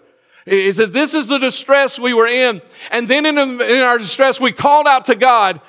He 0.45 0.71
said, 0.73 0.91
This 0.91 1.13
is 1.13 1.27
the 1.27 1.37
distress 1.37 1.99
we 1.99 2.13
were 2.13 2.27
in. 2.27 2.61
And 2.89 3.07
then 3.07 3.25
in, 3.25 3.37
in 3.37 3.81
our 3.81 3.97
distress, 3.97 4.41
we 4.41 4.51
called 4.51 4.87
out 4.87 5.05
to 5.05 5.15
God, 5.15 5.61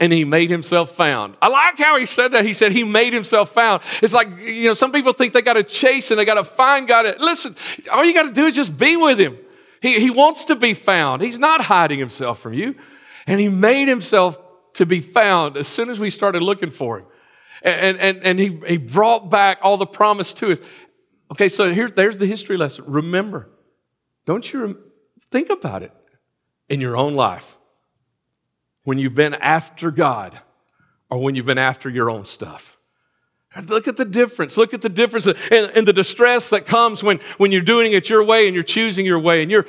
and 0.00 0.12
he 0.12 0.24
made 0.24 0.50
himself 0.50 0.90
found. 0.90 1.36
I 1.40 1.48
like 1.48 1.78
how 1.78 1.96
he 1.96 2.06
said 2.06 2.28
that. 2.32 2.44
He 2.44 2.52
said 2.52 2.72
he 2.72 2.84
made 2.84 3.12
himself 3.12 3.50
found. 3.50 3.82
It's 4.02 4.12
like, 4.12 4.28
you 4.40 4.64
know, 4.64 4.74
some 4.74 4.92
people 4.92 5.12
think 5.12 5.32
they 5.32 5.42
got 5.42 5.54
to 5.54 5.62
chase 5.62 6.10
and 6.10 6.18
they 6.18 6.24
got 6.24 6.34
to 6.34 6.44
find 6.44 6.88
God. 6.88 7.14
Listen, 7.20 7.54
all 7.92 8.04
you 8.04 8.12
got 8.12 8.24
to 8.24 8.32
do 8.32 8.46
is 8.46 8.54
just 8.54 8.76
be 8.76 8.96
with 8.96 9.18
him. 9.18 9.38
He, 9.80 10.00
he 10.00 10.10
wants 10.10 10.46
to 10.46 10.56
be 10.56 10.74
found. 10.74 11.22
He's 11.22 11.38
not 11.38 11.60
hiding 11.60 11.98
himself 11.98 12.40
from 12.40 12.54
you. 12.54 12.74
And 13.26 13.40
he 13.40 13.48
made 13.48 13.86
himself 13.86 14.38
to 14.74 14.84
be 14.84 15.00
found 15.00 15.56
as 15.56 15.68
soon 15.68 15.88
as 15.88 15.98
we 15.98 16.10
started 16.10 16.42
looking 16.42 16.70
for 16.70 16.98
him. 16.98 17.06
And, 17.62 17.98
and, 17.98 18.22
and 18.24 18.38
he, 18.38 18.60
he 18.66 18.76
brought 18.76 19.30
back 19.30 19.58
all 19.62 19.76
the 19.76 19.86
promise 19.86 20.34
to 20.34 20.52
us. 20.52 20.58
Okay, 21.30 21.48
so 21.48 21.72
here, 21.72 21.88
there's 21.88 22.18
the 22.18 22.26
history 22.26 22.56
lesson. 22.56 22.84
Remember, 22.86 23.48
don't 24.26 24.52
you 24.52 24.60
rem- 24.60 24.84
think 25.30 25.50
about 25.50 25.82
it 25.82 25.92
in 26.68 26.80
your 26.80 26.96
own 26.96 27.14
life 27.14 27.58
when 28.84 28.98
you've 28.98 29.14
been 29.14 29.34
after 29.34 29.90
God 29.90 30.38
or 31.10 31.22
when 31.22 31.34
you've 31.34 31.46
been 31.46 31.58
after 31.58 31.90
your 31.90 32.10
own 32.10 32.24
stuff. 32.24 32.78
And 33.54 33.68
look 33.70 33.86
at 33.86 33.96
the 33.96 34.04
difference. 34.04 34.56
Look 34.56 34.74
at 34.74 34.82
the 34.82 34.88
difference 34.88 35.26
and 35.26 35.86
the 35.86 35.92
distress 35.92 36.50
that 36.50 36.66
comes 36.66 37.04
when, 37.04 37.20
when 37.38 37.52
you're 37.52 37.62
doing 37.62 37.92
it 37.92 38.08
your 38.08 38.24
way 38.24 38.46
and 38.46 38.54
you're 38.54 38.64
choosing 38.64 39.06
your 39.06 39.20
way 39.20 39.42
and 39.42 39.50
you're, 39.50 39.66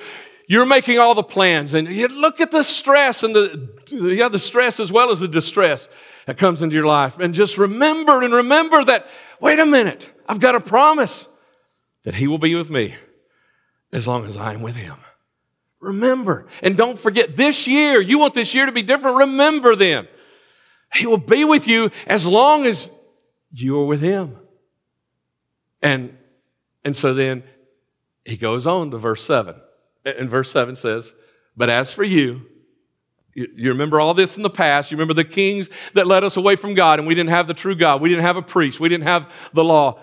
you're 0.48 0.66
making 0.66 0.98
all 0.98 1.14
the 1.14 1.24
plans. 1.24 1.74
And 1.74 1.88
you 1.88 2.08
look 2.08 2.42
at 2.42 2.52
the 2.52 2.64
stress 2.64 3.24
and 3.24 3.36
the, 3.36 3.70
yeah, 3.92 4.28
the 4.28 4.40
stress 4.40 4.80
as 4.80 4.92
well 4.92 5.12
as 5.12 5.20
the 5.20 5.28
distress 5.28 5.88
that 6.26 6.38
comes 6.38 6.64
into 6.64 6.76
your 6.76 6.88
life. 6.88 7.20
And 7.20 7.34
just 7.34 7.58
remember 7.58 8.24
and 8.24 8.34
remember 8.34 8.84
that, 8.86 9.08
wait 9.40 9.60
a 9.60 9.66
minute, 9.66 10.12
I've 10.28 10.40
got 10.40 10.56
a 10.56 10.60
promise 10.60 11.28
that 12.04 12.16
He 12.16 12.28
will 12.28 12.40
be 12.40 12.56
with 12.56 12.72
me 12.72 12.96
as 13.92 14.08
long 14.08 14.26
as 14.26 14.36
I 14.36 14.54
am 14.54 14.64
with 14.64 14.76
Him. 14.76 14.98
Remember. 15.86 16.48
And 16.64 16.76
don't 16.76 16.98
forget 16.98 17.36
this 17.36 17.68
year, 17.68 18.02
you 18.02 18.20
want 18.20 18.34
this 18.34 18.54
year 18.54 18.66
to 18.66 18.72
be 18.72 18.82
different. 18.82 19.18
Remember 19.18 19.76
then. 19.76 20.08
He 20.94 21.06
will 21.06 21.18
be 21.18 21.44
with 21.44 21.68
you 21.68 21.92
as 22.08 22.26
long 22.26 22.66
as 22.66 22.90
you 23.52 23.80
are 23.80 23.86
with 23.86 24.02
Him. 24.02 24.38
And, 25.82 26.18
and 26.84 26.96
so 26.96 27.14
then 27.14 27.44
he 28.26 28.38
goes 28.38 28.66
on 28.66 28.90
to 28.92 28.98
verse 28.98 29.24
7. 29.24 29.56
And 30.04 30.30
verse 30.30 30.52
7 30.52 30.76
says, 30.76 31.14
But 31.56 31.70
as 31.70 31.92
for 31.92 32.04
you, 32.04 32.42
you 33.36 33.70
remember 33.70 34.00
all 34.00 34.14
this 34.14 34.38
in 34.38 34.44
the 34.44 34.50
past. 34.50 34.92
You 34.92 34.98
remember 34.98 35.14
the 35.14 35.24
kings 35.24 35.70
that 35.94 36.08
led 36.08 36.24
us 36.24 36.38
away 36.38 36.56
from 36.56 36.74
God, 36.74 37.00
and 37.00 37.08
we 37.08 37.14
didn't 37.14 37.30
have 37.30 37.48
the 37.48 37.54
true 37.54 37.76
God. 37.76 38.02
We 38.02 38.10
didn't 38.10 38.24
have 38.24 38.38
a 38.38 38.42
priest. 38.42 38.80
We 38.80 38.90
didn't 38.90 39.04
have 39.04 39.32
the 39.54 39.64
law. 39.64 40.00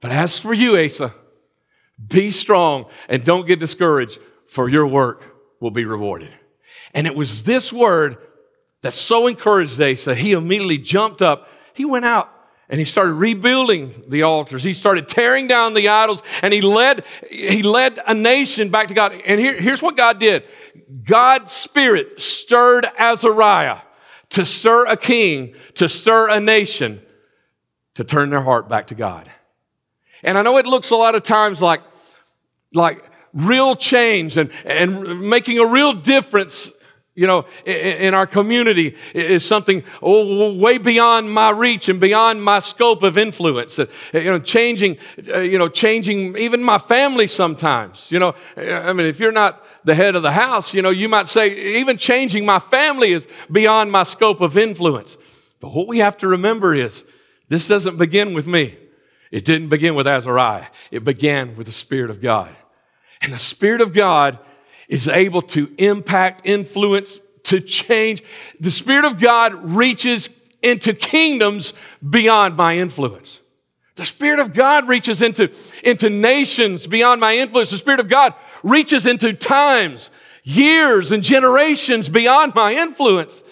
But 0.00 0.12
as 0.12 0.38
for 0.38 0.54
you, 0.54 0.78
Asa, 0.78 1.12
be 2.08 2.30
strong 2.30 2.86
and 3.08 3.24
don't 3.24 3.46
get 3.46 3.58
discouraged, 3.58 4.18
for 4.48 4.68
your 4.68 4.86
work 4.86 5.22
will 5.60 5.70
be 5.70 5.84
rewarded. 5.84 6.32
And 6.94 7.06
it 7.06 7.14
was 7.14 7.42
this 7.42 7.72
word 7.72 8.18
that 8.82 8.92
so 8.92 9.26
encouraged 9.26 9.80
Asa. 9.80 10.14
He 10.14 10.32
immediately 10.32 10.78
jumped 10.78 11.22
up. 11.22 11.48
He 11.74 11.84
went 11.84 12.04
out 12.04 12.32
and 12.68 12.78
he 12.78 12.84
started 12.84 13.14
rebuilding 13.14 14.04
the 14.08 14.22
altars. 14.22 14.62
He 14.62 14.74
started 14.74 15.08
tearing 15.08 15.46
down 15.46 15.74
the 15.74 15.88
idols 15.88 16.22
and 16.42 16.52
he 16.52 16.60
led, 16.60 17.04
he 17.30 17.62
led 17.62 17.98
a 18.06 18.14
nation 18.14 18.70
back 18.70 18.88
to 18.88 18.94
God. 18.94 19.12
And 19.26 19.40
here, 19.40 19.60
here's 19.60 19.82
what 19.82 19.96
God 19.96 20.18
did. 20.18 20.44
God's 21.04 21.52
spirit 21.52 22.20
stirred 22.20 22.86
Azariah 22.98 23.78
to 24.30 24.44
stir 24.44 24.86
a 24.86 24.96
king, 24.96 25.54
to 25.74 25.88
stir 25.88 26.28
a 26.28 26.40
nation, 26.40 27.00
to 27.94 28.04
turn 28.04 28.30
their 28.30 28.42
heart 28.42 28.68
back 28.68 28.88
to 28.88 28.94
God. 28.94 29.30
And 30.22 30.36
I 30.36 30.42
know 30.42 30.58
it 30.58 30.66
looks 30.66 30.90
a 30.90 30.96
lot 30.96 31.14
of 31.14 31.22
times 31.22 31.62
like, 31.62 31.82
like 32.72 33.04
real 33.36 33.76
change 33.76 34.36
and, 34.36 34.50
and 34.64 35.20
making 35.28 35.58
a 35.58 35.66
real 35.66 35.92
difference 35.92 36.72
you 37.16 37.26
know, 37.26 37.46
in 37.64 38.12
our 38.12 38.26
community 38.26 38.94
is 39.14 39.42
something 39.42 39.82
oh, 40.02 40.54
way 40.54 40.76
beyond 40.76 41.32
my 41.32 41.48
reach 41.48 41.88
and 41.88 41.98
beyond 41.98 42.44
my 42.44 42.58
scope 42.58 43.02
of 43.02 43.16
influence. 43.16 43.78
Uh, 43.78 43.86
you 44.12 44.24
know, 44.24 44.38
changing, 44.38 44.98
uh, 45.28 45.38
you 45.38 45.56
know, 45.56 45.68
changing 45.68 46.36
even 46.36 46.62
my 46.62 46.76
family 46.76 47.26
sometimes. 47.26 48.12
You 48.12 48.18
know, 48.18 48.34
I 48.54 48.92
mean, 48.92 49.06
if 49.06 49.18
you're 49.18 49.32
not 49.32 49.64
the 49.84 49.94
head 49.94 50.14
of 50.14 50.22
the 50.22 50.32
house, 50.32 50.74
you 50.74 50.82
know, 50.82 50.90
you 50.90 51.08
might 51.08 51.26
say 51.26 51.78
even 51.78 51.96
changing 51.96 52.44
my 52.44 52.58
family 52.58 53.12
is 53.12 53.26
beyond 53.50 53.90
my 53.90 54.02
scope 54.02 54.42
of 54.42 54.58
influence. 54.58 55.16
But 55.58 55.72
what 55.72 55.88
we 55.88 55.98
have 55.98 56.18
to 56.18 56.28
remember 56.28 56.74
is 56.74 57.02
this 57.48 57.66
doesn't 57.66 57.96
begin 57.96 58.34
with 58.34 58.46
me. 58.46 58.76
It 59.30 59.46
didn't 59.46 59.70
begin 59.70 59.94
with 59.94 60.06
Azariah. 60.06 60.66
It 60.90 61.02
began 61.02 61.56
with 61.56 61.66
the 61.66 61.72
Spirit 61.72 62.10
of 62.10 62.20
God. 62.20 62.54
And 63.22 63.32
the 63.32 63.38
Spirit 63.38 63.80
of 63.80 63.92
God 63.92 64.38
is 64.88 65.08
able 65.08 65.42
to 65.42 65.72
impact, 65.78 66.42
influence, 66.44 67.18
to 67.44 67.60
change. 67.60 68.22
The 68.60 68.70
Spirit 68.70 69.04
of 69.04 69.18
God 69.18 69.54
reaches 69.54 70.30
into 70.62 70.94
kingdoms 70.94 71.72
beyond 72.08 72.56
my 72.56 72.76
influence. 72.76 73.40
The 73.96 74.04
Spirit 74.04 74.40
of 74.40 74.52
God 74.52 74.88
reaches 74.88 75.22
into, 75.22 75.50
into 75.82 76.10
nations 76.10 76.86
beyond 76.86 77.20
my 77.20 77.36
influence. 77.36 77.70
The 77.70 77.78
Spirit 77.78 78.00
of 78.00 78.08
God 78.08 78.34
reaches 78.62 79.06
into 79.06 79.32
times, 79.32 80.10
years, 80.44 81.12
and 81.12 81.22
generations 81.22 82.08
beyond 82.08 82.54
my 82.54 82.74
influence. 82.74 83.42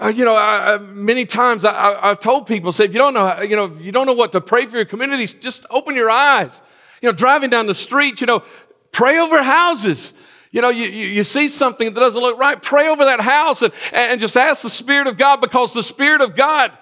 Uh, 0.00 0.08
you 0.08 0.24
know, 0.24 0.34
I, 0.34 0.74
I, 0.74 0.78
many 0.78 1.26
times 1.26 1.64
I, 1.64 2.08
have 2.08 2.20
told 2.20 2.46
people, 2.46 2.72
say, 2.72 2.84
if 2.84 2.92
you 2.92 2.98
don't 2.98 3.14
know, 3.14 3.40
you 3.40 3.56
know, 3.56 3.76
you 3.80 3.92
don't 3.92 4.06
know 4.06 4.12
what 4.12 4.32
to 4.32 4.40
pray 4.40 4.66
for 4.66 4.76
your 4.76 4.84
communities, 4.84 5.34
just 5.34 5.66
open 5.70 5.94
your 5.94 6.10
eyes. 6.10 6.62
You 7.02 7.08
know, 7.08 7.12
driving 7.12 7.50
down 7.50 7.66
the 7.66 7.74
street, 7.74 8.20
you 8.20 8.26
know, 8.26 8.42
pray 8.92 9.18
over 9.18 9.42
houses. 9.42 10.12
You 10.50 10.62
know, 10.62 10.70
you, 10.70 10.86
you, 10.86 11.24
see 11.24 11.48
something 11.48 11.92
that 11.92 12.00
doesn't 12.00 12.20
look 12.20 12.38
right, 12.38 12.60
pray 12.60 12.88
over 12.88 13.04
that 13.04 13.20
house 13.20 13.62
and, 13.62 13.72
and 13.92 14.18
just 14.20 14.36
ask 14.36 14.62
the 14.62 14.70
Spirit 14.70 15.06
of 15.06 15.18
God 15.18 15.40
because 15.40 15.74
the 15.74 15.82
Spirit 15.82 16.22
of 16.22 16.34
God 16.34 16.72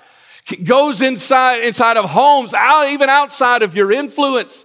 goes 0.63 1.03
inside, 1.03 1.65
inside 1.65 1.97
of 1.97 2.11
homes, 2.11 2.55
out, 2.55 2.89
even 2.89 3.09
outside 3.09 3.63
of 3.63 3.75
your 3.75 3.91
influence 3.91 4.65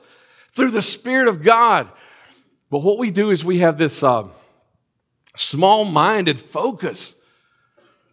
through 0.53 0.69
the 0.69 0.81
Spirit 0.81 1.27
of 1.27 1.41
God. 1.41 1.89
But 2.69 2.83
what 2.83 2.99
we 2.99 3.09
do 3.09 3.31
is 3.31 3.43
we 3.43 3.59
have 3.59 3.79
this 3.79 4.03
uh, 4.03 4.27
small 5.35 5.83
minded 5.83 6.39
focus 6.39 7.15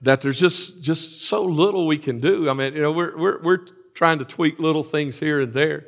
that 0.02 0.20
there's 0.20 0.40
just, 0.40 0.80
just 0.80 1.22
so 1.22 1.44
little 1.44 1.86
we 1.86 1.98
can 1.98 2.18
do. 2.18 2.48
I 2.48 2.54
mean, 2.54 2.74
you 2.74 2.82
know, 2.82 2.92
we're, 2.92 3.16
we're, 3.16 3.42
we're 3.42 3.66
trying 3.94 4.20
to 4.20 4.24
tweak 4.24 4.58
little 4.58 4.84
things 4.84 5.18
here 5.18 5.40
and 5.40 5.52
there. 5.52 5.86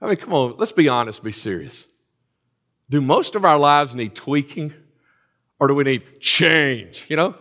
I 0.00 0.06
mean, 0.06 0.16
come 0.16 0.32
on, 0.32 0.54
let's 0.56 0.72
be 0.72 0.88
honest, 0.88 1.22
be 1.22 1.32
serious. 1.32 1.88
Do 2.90 3.00
most 3.00 3.34
of 3.34 3.44
our 3.44 3.58
lives 3.58 3.94
need 3.94 4.14
tweaking 4.14 4.74
or 5.58 5.68
do 5.68 5.74
we 5.74 5.84
need 5.84 6.20
change? 6.20 7.06
You 7.08 7.16
know? 7.16 7.34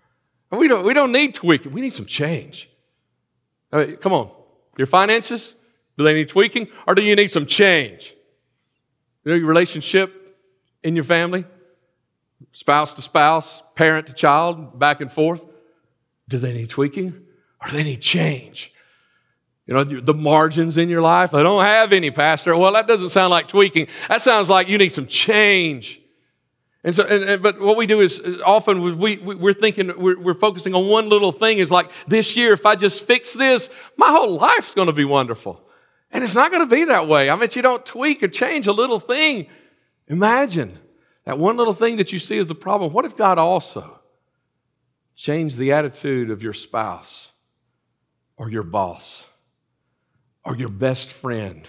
we, 0.50 0.66
don't, 0.66 0.84
we 0.84 0.94
don't 0.94 1.12
need 1.12 1.34
tweaking, 1.34 1.72
we 1.72 1.80
need 1.80 1.92
some 1.92 2.06
change. 2.06 2.68
I 3.70 3.84
mean, 3.84 3.96
come 3.98 4.12
on. 4.12 4.30
Your 4.76 4.86
finances, 4.86 5.54
do 5.96 6.04
they 6.04 6.14
need 6.14 6.28
tweaking 6.28 6.68
or 6.86 6.94
do 6.94 7.02
you 7.02 7.14
need 7.14 7.30
some 7.30 7.46
change? 7.46 8.14
You 9.24 9.32
know, 9.32 9.36
your 9.36 9.46
relationship 9.46 10.36
in 10.82 10.94
your 10.94 11.04
family, 11.04 11.44
spouse 12.52 12.92
to 12.94 13.02
spouse, 13.02 13.62
parent 13.74 14.06
to 14.08 14.12
child, 14.12 14.78
back 14.78 15.00
and 15.00 15.12
forth, 15.12 15.44
do 16.28 16.38
they 16.38 16.52
need 16.52 16.70
tweaking 16.70 17.24
or 17.62 17.70
do 17.70 17.76
they 17.76 17.84
need 17.84 18.00
change? 18.00 18.73
You 19.66 19.74
know, 19.74 19.84
the 19.84 20.14
margins 20.14 20.76
in 20.76 20.90
your 20.90 21.00
life, 21.00 21.32
I 21.32 21.42
don't 21.42 21.64
have 21.64 21.92
any, 21.92 22.10
Pastor. 22.10 22.56
Well, 22.56 22.72
that 22.74 22.86
doesn't 22.86 23.10
sound 23.10 23.30
like 23.30 23.48
tweaking. 23.48 23.86
That 24.08 24.20
sounds 24.20 24.50
like 24.50 24.68
you 24.68 24.76
need 24.76 24.92
some 24.92 25.06
change. 25.06 26.02
And 26.82 26.94
so, 26.94 27.02
and, 27.04 27.24
and, 27.24 27.42
but 27.42 27.58
what 27.58 27.78
we 27.78 27.86
do 27.86 28.00
is 28.00 28.20
often 28.44 28.82
we, 28.82 29.16
we, 29.16 29.50
are 29.50 29.54
thinking, 29.54 29.90
we're, 29.96 30.20
we're 30.20 30.34
focusing 30.34 30.74
on 30.74 30.88
one 30.88 31.08
little 31.08 31.32
thing 31.32 31.56
is 31.56 31.70
like 31.70 31.90
this 32.06 32.36
year, 32.36 32.52
if 32.52 32.66
I 32.66 32.74
just 32.76 33.06
fix 33.06 33.32
this, 33.32 33.70
my 33.96 34.10
whole 34.10 34.36
life's 34.36 34.74
going 34.74 34.88
to 34.88 34.92
be 34.92 35.06
wonderful. 35.06 35.62
And 36.10 36.22
it's 36.22 36.34
not 36.34 36.50
going 36.50 36.68
to 36.68 36.72
be 36.72 36.84
that 36.84 37.08
way. 37.08 37.30
I 37.30 37.36
mean, 37.36 37.48
you 37.54 37.62
don't 37.62 37.84
tweak 37.86 38.22
or 38.22 38.28
change 38.28 38.66
a 38.66 38.72
little 38.72 39.00
thing. 39.00 39.46
Imagine 40.08 40.78
that 41.24 41.38
one 41.38 41.56
little 41.56 41.72
thing 41.72 41.96
that 41.96 42.12
you 42.12 42.18
see 42.18 42.36
as 42.38 42.48
the 42.48 42.54
problem. 42.54 42.92
What 42.92 43.06
if 43.06 43.16
God 43.16 43.38
also 43.38 44.00
changed 45.16 45.56
the 45.56 45.72
attitude 45.72 46.30
of 46.30 46.42
your 46.42 46.52
spouse 46.52 47.32
or 48.36 48.50
your 48.50 48.62
boss? 48.62 49.28
Or 50.44 50.56
your 50.56 50.68
best 50.68 51.10
friend 51.10 51.68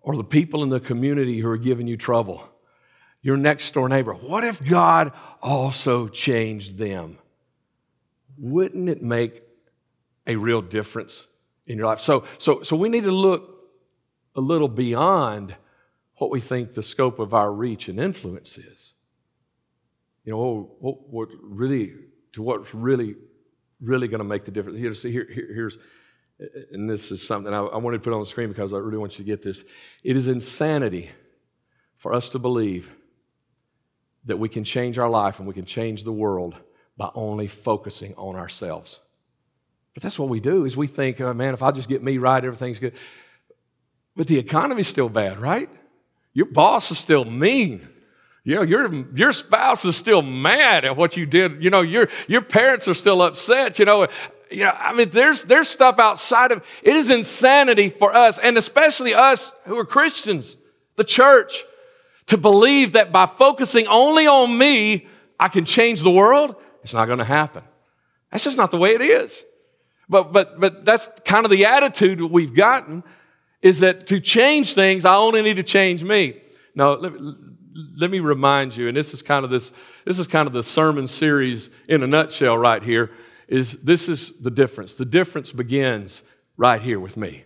or 0.00 0.16
the 0.16 0.24
people 0.24 0.62
in 0.62 0.68
the 0.68 0.80
community 0.80 1.40
who 1.40 1.48
are 1.48 1.58
giving 1.58 1.86
you 1.86 1.96
trouble, 1.96 2.48
your 3.22 3.36
next 3.36 3.72
door 3.74 3.88
neighbor. 3.88 4.14
What 4.14 4.44
if 4.44 4.64
God 4.64 5.12
also 5.42 6.06
changed 6.06 6.78
them? 6.78 7.18
Wouldn't 8.38 8.88
it 8.88 9.02
make 9.02 9.42
a 10.26 10.36
real 10.36 10.62
difference 10.62 11.26
in 11.66 11.76
your 11.76 11.88
life? 11.88 12.00
So, 12.00 12.24
so, 12.38 12.62
so 12.62 12.76
we 12.76 12.88
need 12.88 13.04
to 13.04 13.10
look 13.10 13.56
a 14.36 14.40
little 14.40 14.68
beyond 14.68 15.56
what 16.18 16.30
we 16.30 16.40
think 16.40 16.74
the 16.74 16.82
scope 16.82 17.18
of 17.18 17.34
our 17.34 17.52
reach 17.52 17.88
and 17.88 17.98
influence 17.98 18.58
is. 18.58 18.94
You 20.24 20.32
know, 20.32 20.76
what, 20.78 21.08
what 21.10 21.28
really, 21.42 21.94
to 22.32 22.42
what's 22.42 22.74
really, 22.74 23.16
really 23.80 24.08
going 24.08 24.18
to 24.18 24.24
make 24.24 24.44
the 24.44 24.50
difference. 24.50 24.78
Here, 24.78 24.94
see, 24.94 25.10
here, 25.10 25.26
here, 25.32 25.48
here's, 25.52 25.78
and 26.38 26.88
this 26.88 27.10
is 27.10 27.26
something 27.26 27.52
I, 27.52 27.60
I 27.60 27.76
wanted 27.78 27.98
to 27.98 28.04
put 28.04 28.12
on 28.12 28.20
the 28.20 28.26
screen 28.26 28.48
because 28.48 28.72
I 28.72 28.78
really 28.78 28.98
want 28.98 29.18
you 29.18 29.24
to 29.24 29.30
get 29.30 29.42
this. 29.42 29.64
It 30.02 30.16
is 30.16 30.28
insanity 30.28 31.10
for 31.96 32.12
us 32.12 32.28
to 32.30 32.38
believe 32.38 32.94
that 34.26 34.38
we 34.38 34.48
can 34.48 34.64
change 34.64 34.98
our 34.98 35.08
life 35.08 35.38
and 35.38 35.48
we 35.48 35.54
can 35.54 35.64
change 35.64 36.04
the 36.04 36.12
world 36.12 36.54
by 36.96 37.10
only 37.14 37.46
focusing 37.46 38.14
on 38.16 38.36
ourselves. 38.36 39.00
But 39.94 40.02
that's 40.02 40.18
what 40.18 40.28
we 40.28 40.40
do 40.40 40.64
is 40.64 40.76
we 40.76 40.86
think, 40.88 41.20
oh, 41.20 41.32
man, 41.32 41.54
if 41.54 41.62
I 41.62 41.70
just 41.70 41.88
get 41.88 42.02
me 42.02 42.18
right, 42.18 42.44
everything's 42.44 42.78
good. 42.78 42.92
But 44.14 44.26
the 44.26 44.38
economy's 44.38 44.88
still 44.88 45.08
bad, 45.08 45.38
right? 45.38 45.70
Your 46.34 46.46
boss 46.46 46.90
is 46.90 46.98
still 46.98 47.24
mean. 47.24 47.88
You 48.44 48.56
know, 48.56 48.62
your, 48.62 48.92
your 49.14 49.32
spouse 49.32 49.84
is 49.84 49.96
still 49.96 50.22
mad 50.22 50.84
at 50.84 50.96
what 50.96 51.16
you 51.16 51.26
did. 51.26 51.62
You 51.62 51.70
know, 51.70 51.80
your, 51.80 52.08
your 52.28 52.42
parents 52.42 52.86
are 52.88 52.94
still 52.94 53.22
upset. 53.22 53.78
You 53.78 53.86
know, 53.86 54.06
you 54.50 54.64
know, 54.64 54.74
I 54.76 54.92
mean, 54.92 55.10
there's, 55.10 55.44
there's 55.44 55.68
stuff 55.68 55.98
outside 55.98 56.52
of 56.52 56.64
it 56.82 56.94
is 56.94 57.10
insanity 57.10 57.88
for 57.88 58.14
us, 58.14 58.38
and 58.38 58.56
especially 58.56 59.14
us 59.14 59.52
who 59.64 59.76
are 59.78 59.84
Christians, 59.84 60.56
the 60.96 61.04
church, 61.04 61.64
to 62.26 62.36
believe 62.36 62.92
that 62.92 63.12
by 63.12 63.26
focusing 63.26 63.86
only 63.86 64.26
on 64.26 64.56
me, 64.56 65.06
I 65.38 65.48
can 65.48 65.64
change 65.64 66.02
the 66.02 66.10
world. 66.10 66.56
It's 66.82 66.94
not 66.94 67.06
going 67.06 67.18
to 67.18 67.24
happen. 67.24 67.62
That's 68.30 68.44
just 68.44 68.56
not 68.56 68.70
the 68.70 68.78
way 68.78 68.94
it 68.94 69.00
is. 69.00 69.44
But, 70.08 70.32
but, 70.32 70.60
but 70.60 70.84
that's 70.84 71.08
kind 71.24 71.44
of 71.44 71.50
the 71.50 71.66
attitude 71.66 72.20
we've 72.20 72.54
gotten 72.54 73.02
is 73.62 73.80
that 73.80 74.06
to 74.08 74.20
change 74.20 74.74
things, 74.74 75.04
I 75.04 75.16
only 75.16 75.42
need 75.42 75.56
to 75.56 75.62
change 75.62 76.04
me. 76.04 76.40
Now, 76.74 76.92
let 76.94 77.12
me, 77.12 77.34
let 77.96 78.10
me 78.10 78.20
remind 78.20 78.76
you, 78.76 78.88
and 78.88 78.96
this 78.96 79.12
is 79.12 79.22
kind 79.22 79.44
of 79.44 79.50
this, 79.50 79.72
this 80.04 80.18
is 80.18 80.26
kind 80.26 80.46
of 80.46 80.52
the 80.52 80.62
sermon 80.62 81.06
series 81.06 81.70
in 81.88 82.02
a 82.02 82.06
nutshell 82.06 82.56
right 82.56 82.82
here, 82.82 83.10
is 83.48 83.72
this 83.82 84.08
is 84.08 84.32
the 84.40 84.50
difference. 84.50 84.96
The 84.96 85.04
difference 85.04 85.52
begins 85.52 86.22
right 86.56 86.80
here 86.80 87.00
with 87.00 87.16
me. 87.16 87.44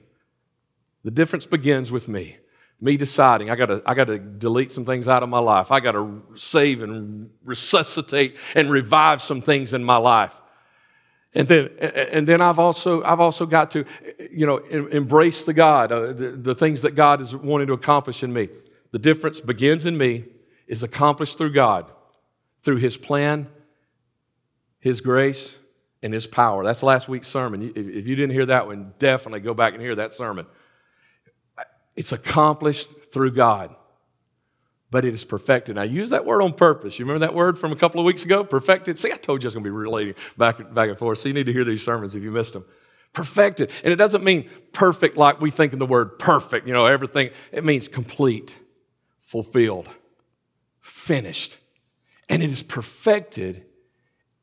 The 1.05 1.11
difference 1.11 1.47
begins 1.47 1.91
with 1.91 2.09
me. 2.09 2.37
Me 2.81 2.97
deciding 2.97 3.51
I 3.51 3.57
gotta, 3.57 3.83
I 3.85 3.95
gotta 3.95 4.19
delete 4.19 4.73
some 4.73 4.87
things 4.87 5.07
out 5.07 5.23
of 5.23 5.29
my 5.29 5.39
life. 5.39 5.71
I 5.71 5.81
gotta 5.81 6.21
save 6.35 6.83
and 6.83 7.31
resuscitate 7.45 8.37
and 8.55 8.71
revive 8.71 9.21
some 9.21 9.43
things 9.43 9.75
in 9.75 9.85
my 9.85 9.97
life. 9.97 10.35
And 11.35 11.47
then, 11.47 11.69
and 11.79 12.27
then 12.27 12.41
I've 12.41 12.59
also, 12.59 13.05
I've 13.05 13.21
also 13.21 13.47
got 13.47 13.71
to, 13.73 13.85
you 14.33 14.47
know, 14.47 14.57
embrace 14.57 15.45
the 15.45 15.53
God, 15.53 15.93
uh, 15.93 16.13
the, 16.13 16.33
the 16.33 16.55
things 16.57 16.83
that 16.83 16.97
God 16.97 17.21
is 17.21 17.37
wanting 17.37 17.69
to 17.69 17.73
accomplish 17.73 18.25
in 18.25 18.33
me. 18.33 18.49
The 18.91 18.99
difference 18.99 19.41
begins 19.41 19.87
in 19.87 19.97
me, 19.97 20.25
is 20.67 20.83
accomplished 20.83 21.39
through 21.39 21.53
God, 21.53 21.89
through 22.63 22.79
His 22.79 22.97
plan, 22.97 23.47
His 24.81 25.01
grace, 25.01 25.60
and 26.03 26.13
His 26.15 26.27
power. 26.27 26.65
That's 26.65 26.83
last 26.83 27.09
week's 27.09 27.29
sermon. 27.29 27.73
If 27.75 28.07
you 28.07 28.17
didn't 28.17 28.31
hear 28.33 28.47
that 28.47 28.67
one, 28.67 28.95
definitely 28.99 29.41
go 29.41 29.55
back 29.55 29.75
and 29.75 29.83
hear 29.83 29.97
that 29.97 30.15
sermon. 30.15 30.47
It's 31.97 32.13
accomplished 32.13 32.89
through 33.13 33.33
God 33.33 33.75
but 34.91 35.05
it 35.05 35.15
is 35.15 35.25
perfected. 35.25 35.79
I 35.79 35.85
use 35.85 36.11
that 36.11 36.25
word 36.25 36.43
on 36.43 36.53
purpose. 36.53 36.99
You 36.99 37.05
remember 37.05 37.27
that 37.27 37.35
word 37.35 37.59
from 37.59 37.73
a 37.73 37.77
couple 37.77 38.01
of 38.01 38.07
weeks 38.07 38.25
ago? 38.25 38.43
Perfected. 38.43 38.99
See, 38.99 39.13
I 39.13 39.17
told 39.17 39.43
you 39.43 39.47
I 39.47 39.49
was 39.49 39.55
going 39.55 39.65
to 39.65 39.69
be 39.69 39.75
relating 39.75 40.15
back, 40.37 40.75
back 40.75 40.89
and 40.89 40.99
forth. 40.99 41.19
So 41.19 41.29
you 41.29 41.35
need 41.35 41.47
to 41.47 41.53
hear 41.53 41.65
these 41.65 41.85
sermons 41.85 42.17
if 42.17 42.23
you 42.23 42.31
missed 42.31 42.55
them. 42.55 42.65
Perfected. 43.13 43.71
And 43.85 43.93
it 43.93 43.97
doesn't 43.97 44.25
mean 44.25 44.51
perfect 44.73 45.17
like 45.17 45.41
we 45.41 45.51
think 45.51 45.73
in 45.73 45.79
the 45.79 45.87
word 45.87 46.19
perfect, 46.19 46.67
you 46.67 46.73
know, 46.73 46.87
everything. 46.87 47.31
It 47.53 47.65
means 47.65 47.89
complete, 47.89 48.59
fulfilled, 49.21 49.89
finished. 50.81 51.59
And 52.29 52.43
it 52.43 52.51
is 52.51 52.63
perfected 52.63 53.65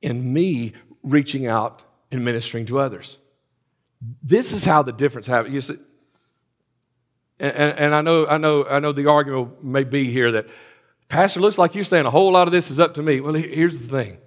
in 0.02 0.34
me 0.34 0.74
reaching 1.10 1.48
out 1.48 1.84
and 2.12 2.24
ministering 2.24 2.66
to 2.68 2.80
others. 2.80 3.18
This 4.22 4.54
is 4.54 4.66
how 4.66 4.84
the 4.84 4.92
difference 4.92 5.28
happens. 5.28 5.54
You 5.54 5.62
see, 5.62 5.78
and, 7.40 7.78
and, 7.78 7.96
I 7.96 8.02
know, 8.02 8.28
I 8.28 8.38
know, 8.38 8.66
I 8.66 8.80
know 8.80 8.92
the 8.92 9.08
argument 9.08 9.64
may 9.64 9.84
be 9.84 10.06
here 10.06 10.32
that, 10.34 10.48
Pastor, 11.08 11.40
looks 11.40 11.58
like 11.58 11.76
you're 11.76 11.84
saying 11.84 12.06
a 12.06 12.12
whole 12.12 12.32
lot 12.32 12.48
of 12.48 12.52
this 12.52 12.72
is 12.72 12.80
up 12.80 12.96
to 12.96 13.04
me. 13.04 13.20
Well, 13.20 13.34
here's 13.34 13.78
the 13.78 13.88
thing: 13.88 14.18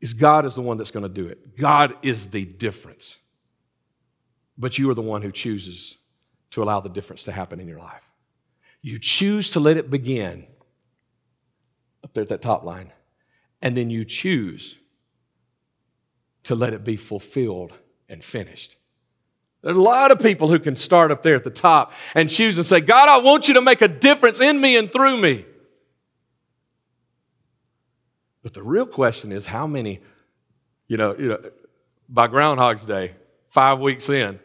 is 0.00 0.14
God 0.14 0.46
is 0.46 0.54
the 0.54 0.62
one 0.62 0.76
that's 0.76 0.90
going 0.90 1.02
to 1.02 1.08
do 1.08 1.26
it. 1.28 1.56
God 1.56 1.94
is 2.02 2.28
the 2.28 2.44
difference. 2.44 3.18
But 4.56 4.78
you 4.78 4.88
are 4.90 4.94
the 4.94 5.02
one 5.02 5.22
who 5.22 5.32
chooses 5.32 5.96
to 6.50 6.62
allow 6.62 6.80
the 6.80 6.88
difference 6.88 7.24
to 7.24 7.32
happen 7.32 7.60
in 7.60 7.66
your 7.66 7.78
life. 7.78 8.02
You 8.82 8.98
choose 8.98 9.50
to 9.50 9.60
let 9.60 9.76
it 9.76 9.90
begin 9.90 10.46
up 12.04 12.14
there 12.14 12.22
at 12.22 12.28
that 12.28 12.42
top 12.42 12.64
line, 12.64 12.92
and 13.62 13.76
then 13.76 13.90
you 13.90 14.04
choose 14.04 14.78
to 16.44 16.54
let 16.54 16.72
it 16.72 16.84
be 16.84 16.96
fulfilled 16.96 17.72
and 18.08 18.22
finished. 18.22 18.76
There's 19.62 19.76
a 19.76 19.80
lot 19.80 20.10
of 20.10 20.18
people 20.18 20.48
who 20.48 20.58
can 20.58 20.76
start 20.76 21.10
up 21.10 21.22
there 21.22 21.34
at 21.34 21.44
the 21.44 21.50
top 21.50 21.92
and 22.14 22.28
choose 22.28 22.58
and 22.58 22.66
say, 22.66 22.80
God, 22.80 23.08
I 23.08 23.16
want 23.18 23.48
you 23.48 23.54
to 23.54 23.62
make 23.62 23.80
a 23.80 23.88
difference 23.88 24.40
in 24.40 24.60
me 24.60 24.76
and 24.76 24.92
through 24.92 25.18
me. 25.18 25.46
But 28.42 28.52
the 28.52 28.62
real 28.62 28.84
question 28.84 29.32
is 29.32 29.46
how 29.46 29.66
many, 29.66 30.00
you 30.86 30.98
know, 30.98 31.16
you 31.18 31.28
know 31.30 31.42
by 32.10 32.26
Groundhog's 32.26 32.84
Day, 32.84 33.14
five 33.48 33.80
weeks 33.80 34.10
in, 34.10 34.38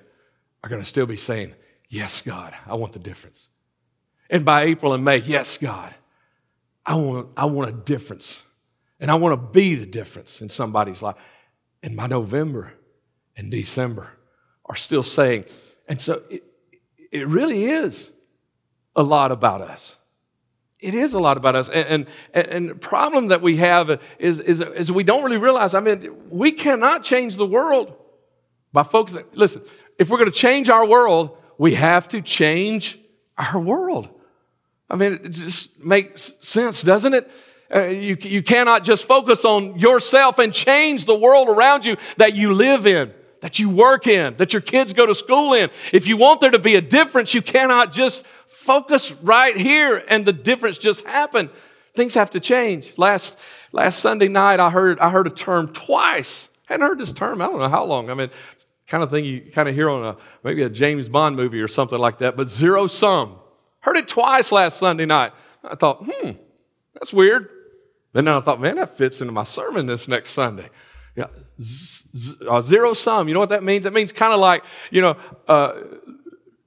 are 0.64 0.70
going 0.70 0.82
to 0.82 0.88
still 0.88 1.06
be 1.06 1.18
saying, 1.18 1.54
Yes, 1.90 2.22
God, 2.22 2.54
I 2.68 2.76
want 2.76 2.94
the 2.94 3.00
difference. 3.00 3.50
And 4.30 4.46
by 4.46 4.64
April 4.64 4.94
and 4.94 5.04
May, 5.04 5.18
yes, 5.18 5.58
God, 5.58 5.94
I 6.86 6.96
want, 6.96 7.30
I 7.36 7.46
want 7.46 7.70
a 7.70 7.74
difference. 7.74 8.44
And 9.00 9.10
I 9.10 9.16
want 9.16 9.34
to 9.34 9.52
be 9.52 9.76
the 9.76 9.86
difference 9.88 10.42
in 10.42 10.50
somebody's 10.50 11.02
life. 11.02 11.16
And 11.82 11.96
my 11.96 12.08
November 12.08 12.74
and 13.36 13.50
December, 13.50 14.12
are 14.70 14.76
still 14.76 15.04
saying. 15.04 15.46
And 15.88 16.00
so 16.00 16.22
it, 16.30 16.44
it 17.12 17.28
really 17.28 17.66
is 17.66 18.12
a 18.96 19.04
lot 19.04 19.32
about 19.32 19.62
us. 19.62 19.98
It 20.80 20.94
is 20.94 21.14
a 21.14 21.20
lot 21.20 21.36
about 21.36 21.56
us. 21.56 21.68
And, 21.68 22.08
and, 22.34 22.48
and 22.48 22.70
the 22.70 22.76
problem 22.76 23.30
that 23.30 23.42
we 23.42 23.58
have 23.58 24.00
is, 24.18 24.40
is, 24.40 24.62
is 24.62 24.92
we 24.92 25.04
don't 25.04 25.24
really 25.24 25.38
realize, 25.38 25.74
I 25.74 25.82
mean, 25.82 26.16
we 26.30 26.52
cannot 26.52 27.04
change 27.04 27.36
the 27.36 27.46
world 27.46 27.96
by 28.72 28.84
focusing. 28.84 29.26
Listen, 29.34 29.64
if 29.98 30.10
we're 30.10 30.20
going 30.20 30.32
to 30.32 30.38
change 30.38 30.70
our 30.70 30.88
world, 30.88 31.36
we 31.58 31.74
have 31.74 32.08
to 32.10 32.22
change 32.22 32.98
our 33.38 33.60
world. 33.60 34.08
I 34.90 34.96
mean, 34.96 35.14
it 35.14 35.30
just 35.30 35.78
makes 35.80 36.34
sense, 36.40 36.82
doesn't 36.82 37.14
it? 37.14 37.30
Uh, 37.74 37.84
you, 37.84 38.18
you 38.22 38.42
cannot 38.42 38.84
just 38.84 39.06
focus 39.06 39.46
on 39.46 39.78
yourself 39.78 40.40
and 40.40 40.54
change 40.54 41.06
the 41.06 41.16
world 41.16 41.48
around 41.48 41.86
you 41.86 41.96
that 42.18 42.36
you 42.36 42.54
live 42.54 42.88
in 42.88 43.14
that 43.42 43.60
you 43.60 43.70
work 43.70 44.08
in, 44.08 44.36
that 44.38 44.54
your 44.54 44.62
kids 44.62 44.94
go 44.94 45.06
to 45.06 45.16
school 45.16 45.54
in. 45.54 45.70
If 45.94 46.08
you 46.08 46.18
want 46.18 46.42
there 46.42 46.52
to 46.52 46.60
be 46.60 46.76
a 46.76 46.82
difference, 46.82 47.34
you 47.34 47.42
cannot 47.42 47.92
just 47.92 48.26
focus 48.48 49.12
right 49.14 49.56
here 49.56 50.04
and 50.10 50.26
the 50.26 50.34
difference 50.34 50.78
just 50.78 51.06
happen. 51.06 51.50
Things 51.96 52.14
have 52.16 52.32
to 52.32 52.40
change. 52.40 52.94
Last, 52.98 53.38
last 53.72 54.00
Sunday 54.00 54.28
night, 54.28 54.60
I 54.60 54.70
heard, 54.70 55.00
I 55.00 55.10
heard 55.10 55.28
a 55.28 55.32
term 55.32 55.72
twice. 55.74 56.50
I 56.70 56.74
hadn't 56.74 56.88
heard 56.88 57.00
this 57.00 57.12
term, 57.12 57.42
I 57.42 57.46
don't 57.46 57.60
know 57.60 57.70
how 57.70 57.86
long. 57.86 58.10
I 58.10 58.14
mean, 58.14 58.30
kind 58.88 59.04
of 59.04 59.10
thing 59.10 59.26
you 59.26 59.52
kind 59.52 59.70
of 59.70 59.76
hear 59.76 59.90
on 59.90 60.04
a, 60.04 60.18
maybe 60.44 60.64
a 60.64 60.70
James 60.70 61.10
Bond 61.10 61.36
movie 61.36 61.62
or 61.62 61.68
something 61.68 62.00
like 62.00 62.20
that, 62.20 62.36
but 62.36 62.50
zero 62.50 62.88
sum. 62.88 63.38
Heard 63.82 63.98
it 63.98 64.08
twice 64.08 64.52
last 64.52 64.78
Sunday 64.78 65.06
night. 65.06 65.32
I 65.64 65.76
thought, 65.76 66.04
hmm, 66.04 66.32
that's 66.94 67.14
weird. 67.14 67.50
Then 68.14 68.28
I 68.28 68.40
thought, 68.42 68.60
man, 68.60 68.78
that 68.78 68.98
fits 68.98 69.22
into 69.22 69.34
my 69.34 69.44
sermon 69.44 69.86
this 69.86 70.08
next 70.08 70.32
Sunday. 70.32 70.70
Yeah, 71.16 71.28
z- 71.62 72.06
z- 72.16 72.38
uh, 72.48 72.62
zero 72.62 72.94
sum. 72.94 73.28
You 73.28 73.34
know 73.34 73.40
what 73.40 73.50
that 73.50 73.64
means? 73.64 73.86
It 73.86 73.94
means 73.94 74.12
kind 74.12 74.34
of 74.34 74.40
like, 74.40 74.64
you 74.92 75.02
know, 75.02 75.18
uh, 75.48 75.74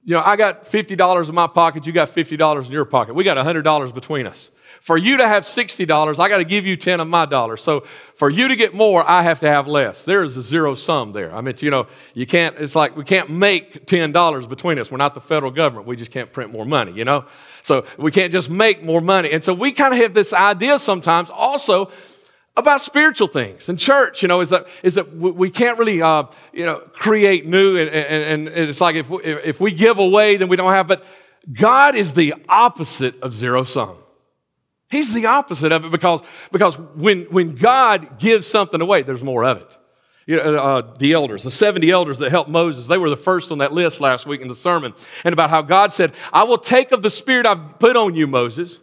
you 0.05 0.13
know, 0.13 0.21
I 0.23 0.35
got 0.35 0.65
$50 0.65 1.29
in 1.29 1.35
my 1.35 1.47
pocket, 1.47 1.87
you 1.87 1.93
got 1.93 2.09
$50 2.09 2.65
in 2.65 2.71
your 2.71 2.85
pocket. 2.85 3.15
We 3.15 3.23
got 3.23 3.37
$100 3.37 3.93
between 3.93 4.27
us. 4.27 4.51
For 4.81 4.97
you 4.97 5.15
to 5.17 5.27
have 5.27 5.43
$60, 5.43 6.19
I 6.19 6.27
got 6.27 6.39
to 6.39 6.43
give 6.43 6.65
you 6.65 6.75
10 6.75 6.99
of 6.99 7.07
my 7.07 7.25
dollars. 7.25 7.61
So 7.61 7.85
for 8.15 8.29
you 8.29 8.49
to 8.49 8.55
get 8.57 8.73
more, 8.73 9.09
I 9.09 9.21
have 9.21 9.39
to 9.39 9.47
have 9.47 9.65
less. 9.65 10.03
There 10.03 10.23
is 10.23 10.35
a 10.35 10.41
zero 10.41 10.75
sum 10.75 11.13
there. 11.13 11.33
I 11.33 11.39
mean, 11.39 11.55
you 11.59 11.69
know, 11.69 11.87
you 12.13 12.25
can't, 12.25 12.57
it's 12.57 12.75
like 12.75 12.97
we 12.97 13.05
can't 13.05 13.29
make 13.29 13.85
$10 13.85 14.49
between 14.49 14.79
us. 14.79 14.91
We're 14.91 14.97
not 14.97 15.13
the 15.13 15.21
federal 15.21 15.51
government. 15.53 15.87
We 15.87 15.95
just 15.95 16.11
can't 16.11 16.33
print 16.33 16.51
more 16.51 16.65
money, 16.65 16.91
you 16.91 17.05
know? 17.05 17.25
So 17.61 17.85
we 17.97 18.11
can't 18.11 18.31
just 18.31 18.49
make 18.49 18.83
more 18.83 18.99
money. 18.99 19.31
And 19.31 19.41
so 19.41 19.53
we 19.53 19.71
kind 19.71 19.93
of 19.93 20.01
have 20.01 20.13
this 20.13 20.33
idea 20.33 20.79
sometimes 20.79 21.29
also 21.29 21.89
about 22.55 22.81
spiritual 22.81 23.27
things. 23.27 23.69
And 23.69 23.79
church 23.79 24.21
you 24.21 24.27
know 24.27 24.41
is 24.41 24.49
that 24.49 24.67
is 24.83 24.95
that 24.95 25.15
we 25.15 25.49
can't 25.49 25.77
really 25.77 26.01
uh, 26.01 26.23
you 26.51 26.65
know 26.65 26.79
create 26.93 27.45
new 27.45 27.77
and, 27.77 27.89
and, 27.89 28.47
and 28.47 28.69
it's 28.69 28.81
like 28.81 28.95
if 28.95 29.09
we, 29.09 29.23
if 29.23 29.59
we 29.59 29.71
give 29.71 29.97
away 29.97 30.37
then 30.37 30.49
we 30.49 30.55
don't 30.55 30.71
have 30.71 30.87
but 30.87 31.05
god 31.51 31.95
is 31.95 32.13
the 32.13 32.33
opposite 32.47 33.19
of 33.21 33.33
zero 33.33 33.63
sum. 33.63 33.97
He's 34.89 35.13
the 35.13 35.25
opposite 35.25 35.71
of 35.71 35.85
it 35.85 35.91
because 35.91 36.21
because 36.51 36.77
when 36.77 37.23
when 37.25 37.55
god 37.55 38.19
gives 38.19 38.45
something 38.45 38.81
away 38.81 39.01
there's 39.01 39.23
more 39.23 39.43
of 39.43 39.57
it. 39.57 39.77
You 40.25 40.37
know, 40.37 40.55
uh, 40.55 40.95
the 40.97 41.11
elders, 41.11 41.43
the 41.43 41.51
70 41.51 41.91
elders 41.91 42.19
that 42.19 42.29
helped 42.31 42.49
Moses, 42.49 42.87
they 42.87 42.97
were 42.97 43.09
the 43.09 43.17
first 43.17 43.51
on 43.51 43.57
that 43.57 43.73
list 43.73 43.99
last 43.99 44.25
week 44.25 44.39
in 44.39 44.47
the 44.47 44.55
sermon. 44.55 44.93
And 45.25 45.33
about 45.33 45.49
how 45.49 45.61
God 45.61 45.91
said, 45.91 46.13
I 46.31 46.43
will 46.43 46.57
take 46.57 46.93
of 46.93 47.01
the 47.01 47.09
spirit 47.09 47.45
I've 47.45 47.77
put 47.77 47.97
on 47.97 48.15
you, 48.15 48.25
Moses, 48.25 48.79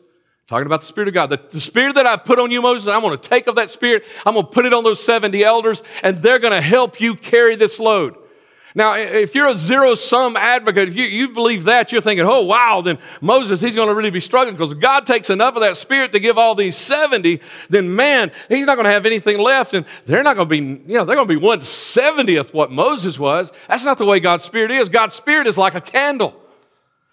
Talking 0.51 0.67
about 0.67 0.81
the 0.81 0.87
Spirit 0.89 1.07
of 1.07 1.15
God. 1.15 1.31
The, 1.31 1.41
the 1.49 1.61
Spirit 1.61 1.95
that 1.95 2.07
I've 2.07 2.25
put 2.25 2.41
on 2.41 2.51
you, 2.51 2.61
Moses, 2.61 2.89
I'm 2.89 3.03
going 3.03 3.17
to 3.17 3.29
take 3.29 3.47
of 3.47 3.55
that 3.55 3.71
Spirit. 3.71 4.03
I'm 4.27 4.35
going 4.35 4.47
to 4.47 4.51
put 4.51 4.67
it 4.67 4.75
on 4.75 4.83
those 4.83 5.01
70 5.01 5.45
elders, 5.45 5.81
and 6.03 6.21
they're 6.21 6.41
going 6.41 6.53
to 6.53 6.61
help 6.61 7.01
you 7.01 7.15
carry 7.15 7.55
this 7.55 7.79
load. 7.79 8.17
Now, 8.75 8.95
if 8.97 9.37
you're 9.37 9.47
a 9.47 9.55
zero 9.55 9.95
sum 9.95 10.37
advocate, 10.37 10.89
if 10.89 10.97
you, 10.97 11.05
you 11.05 11.29
believe 11.29 11.65
that, 11.65 11.93
you're 11.93 12.01
thinking, 12.01 12.27
oh, 12.27 12.43
wow, 12.43 12.81
then 12.81 12.99
Moses, 13.21 13.61
he's 13.61 13.77
going 13.77 13.87
to 13.87 13.95
really 13.95 14.11
be 14.11 14.19
struggling 14.19 14.57
because 14.57 14.75
God 14.75 15.07
takes 15.07 15.31
enough 15.31 15.55
of 15.55 15.61
that 15.61 15.77
spirit 15.77 16.11
to 16.13 16.19
give 16.19 16.37
all 16.37 16.57
these 16.57 16.77
70, 16.77 17.41
then 17.69 17.95
man, 17.95 18.33
he's 18.49 18.67
not 18.67 18.75
going 18.75 18.87
to 18.87 18.91
have 18.91 19.07
anything 19.07 19.39
left. 19.39 19.73
And 19.73 19.87
they're 20.07 20.25
not 20.25 20.35
going 20.35 20.49
to 20.49 20.51
be, 20.51 20.93
you 20.93 20.99
know, 20.99 21.05
they're 21.05 21.15
going 21.15 21.29
to 21.29 21.35
be 21.39 21.41
170th 21.41 22.53
what 22.53 22.73
Moses 22.73 23.21
was. 23.21 23.53
That's 23.69 23.85
not 23.85 23.99
the 23.99 24.05
way 24.05 24.19
God's 24.19 24.43
spirit 24.43 24.73
is. 24.73 24.89
God's 24.89 25.15
spirit 25.15 25.47
is 25.47 25.57
like 25.57 25.77
a 25.77 25.81
candle. 25.81 26.35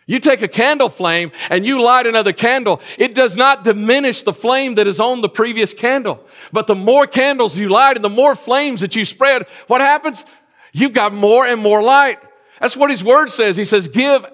You 0.10 0.20
take 0.20 0.42
a 0.42 0.48
candle 0.48 0.88
flame 0.88 1.34
and 1.50 1.66
you 1.66 1.84
light 1.84 2.08
another 2.08 2.32
candle, 2.32 2.82
it 2.98 3.14
does 3.14 3.36
not 3.36 3.66
diminish 3.66 4.22
the 4.22 4.32
flame 4.32 4.76
that 4.76 4.88
is 4.88 5.02
on 5.02 5.20
the 5.20 5.28
previous 5.28 5.74
candle. 5.74 6.24
But 6.54 6.66
the 6.66 6.76
more 6.76 7.06
candles 7.06 7.58
you 7.58 7.68
light 7.68 7.98
and 7.98 8.06
the 8.06 8.10
more 8.10 8.34
flames 8.34 8.80
that 8.80 8.96
you 8.96 9.04
spread, 9.04 9.46
what 9.68 9.82
happens? 9.82 10.26
You've 10.72 10.94
got 10.94 11.14
more 11.14 11.46
and 11.46 11.62
more 11.62 11.84
light. 11.84 12.20
That's 12.62 12.78
what 12.78 12.90
his 12.90 13.04
word 13.04 13.30
says. 13.30 13.58
He 13.58 13.66
says, 13.66 13.90
Give 13.90 14.26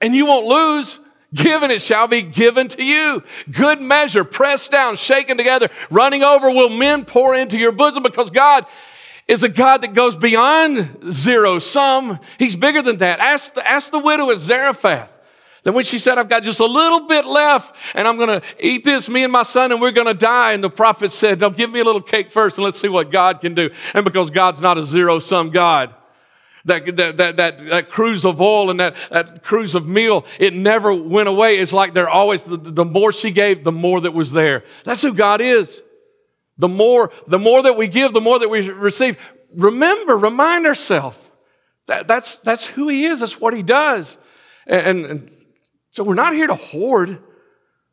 and 0.00 0.14
you 0.14 0.24
won't 0.24 0.46
lose. 0.46 0.98
Give 1.34 1.62
and 1.62 1.70
it 1.70 1.82
shall 1.82 2.08
be 2.08 2.22
given 2.22 2.68
to 2.68 2.82
you. 2.82 3.22
Good 3.50 3.82
measure, 3.82 4.24
pressed 4.24 4.72
down, 4.72 4.96
shaken 4.96 5.36
together, 5.36 5.68
running 5.90 6.22
over 6.22 6.48
will 6.48 6.70
men 6.70 7.04
pour 7.04 7.34
into 7.34 7.58
your 7.58 7.72
bosom 7.72 8.02
because 8.02 8.30
God 8.30 8.64
is 9.28 9.42
a 9.42 9.48
God 9.48 9.82
that 9.82 9.92
goes 9.92 10.16
beyond 10.16 11.12
zero 11.12 11.58
sum. 11.58 12.18
He's 12.38 12.56
bigger 12.56 12.80
than 12.80 12.98
that. 12.98 13.20
Ask 13.20 13.54
the, 13.54 13.68
ask 13.68 13.92
the 13.92 13.98
widow 13.98 14.30
at 14.30 14.38
Zarephath. 14.38 15.12
That 15.64 15.72
when 15.72 15.84
she 15.84 15.98
said, 15.98 16.16
I've 16.16 16.30
got 16.30 16.44
just 16.44 16.60
a 16.60 16.66
little 16.66 17.06
bit 17.06 17.26
left 17.26 17.76
and 17.94 18.08
I'm 18.08 18.16
going 18.16 18.40
to 18.40 18.42
eat 18.58 18.84
this, 18.84 19.08
me 19.08 19.24
and 19.24 19.32
my 19.32 19.42
son, 19.42 19.70
and 19.70 19.80
we're 19.80 19.92
going 19.92 20.06
to 20.06 20.14
die. 20.14 20.52
And 20.52 20.64
the 20.64 20.70
prophet 20.70 21.12
said, 21.12 21.38
Don't 21.38 21.56
give 21.56 21.70
me 21.70 21.80
a 21.80 21.84
little 21.84 22.00
cake 22.00 22.32
first 22.32 22.56
and 22.56 22.64
let's 22.64 22.78
see 22.78 22.88
what 22.88 23.10
God 23.10 23.40
can 23.40 23.54
do. 23.54 23.70
And 23.92 24.04
because 24.04 24.30
God's 24.30 24.62
not 24.62 24.78
a 24.78 24.86
zero 24.86 25.18
sum 25.18 25.50
God, 25.50 25.94
that, 26.64 26.96
that, 26.96 27.16
that, 27.18 27.36
that, 27.36 27.90
cruse 27.90 28.24
of 28.24 28.40
oil 28.40 28.70
and 28.70 28.80
that, 28.80 28.96
that 29.10 29.42
cruse 29.42 29.74
of 29.74 29.86
meal, 29.86 30.24
it 30.38 30.54
never 30.54 30.94
went 30.94 31.28
away. 31.28 31.58
It's 31.58 31.72
like 31.72 31.92
they're 31.92 32.08
always, 32.08 32.44
the, 32.44 32.56
the 32.56 32.84
more 32.84 33.12
she 33.12 33.30
gave, 33.30 33.64
the 33.64 33.72
more 33.72 34.00
that 34.00 34.12
was 34.12 34.32
there. 34.32 34.64
That's 34.84 35.02
who 35.02 35.12
God 35.12 35.40
is. 35.40 35.82
The 36.58 36.68
more, 36.68 37.10
the 37.26 37.38
more 37.38 37.62
that 37.62 37.76
we 37.76 37.88
give, 37.88 38.12
the 38.12 38.20
more 38.20 38.38
that 38.38 38.48
we 38.48 38.68
receive. 38.68 39.16
Remember, 39.54 40.18
remind 40.18 40.66
ourselves 40.66 41.18
that 41.86 42.08
that's, 42.08 42.36
that's 42.38 42.66
who 42.66 42.88
He 42.88 43.06
is. 43.06 43.20
That's 43.20 43.40
what 43.40 43.54
He 43.54 43.62
does. 43.62 44.18
And, 44.66 45.06
and, 45.06 45.30
so 45.90 46.04
we're 46.04 46.14
not 46.14 46.34
here 46.34 46.46
to 46.46 46.54
hoard. 46.54 47.18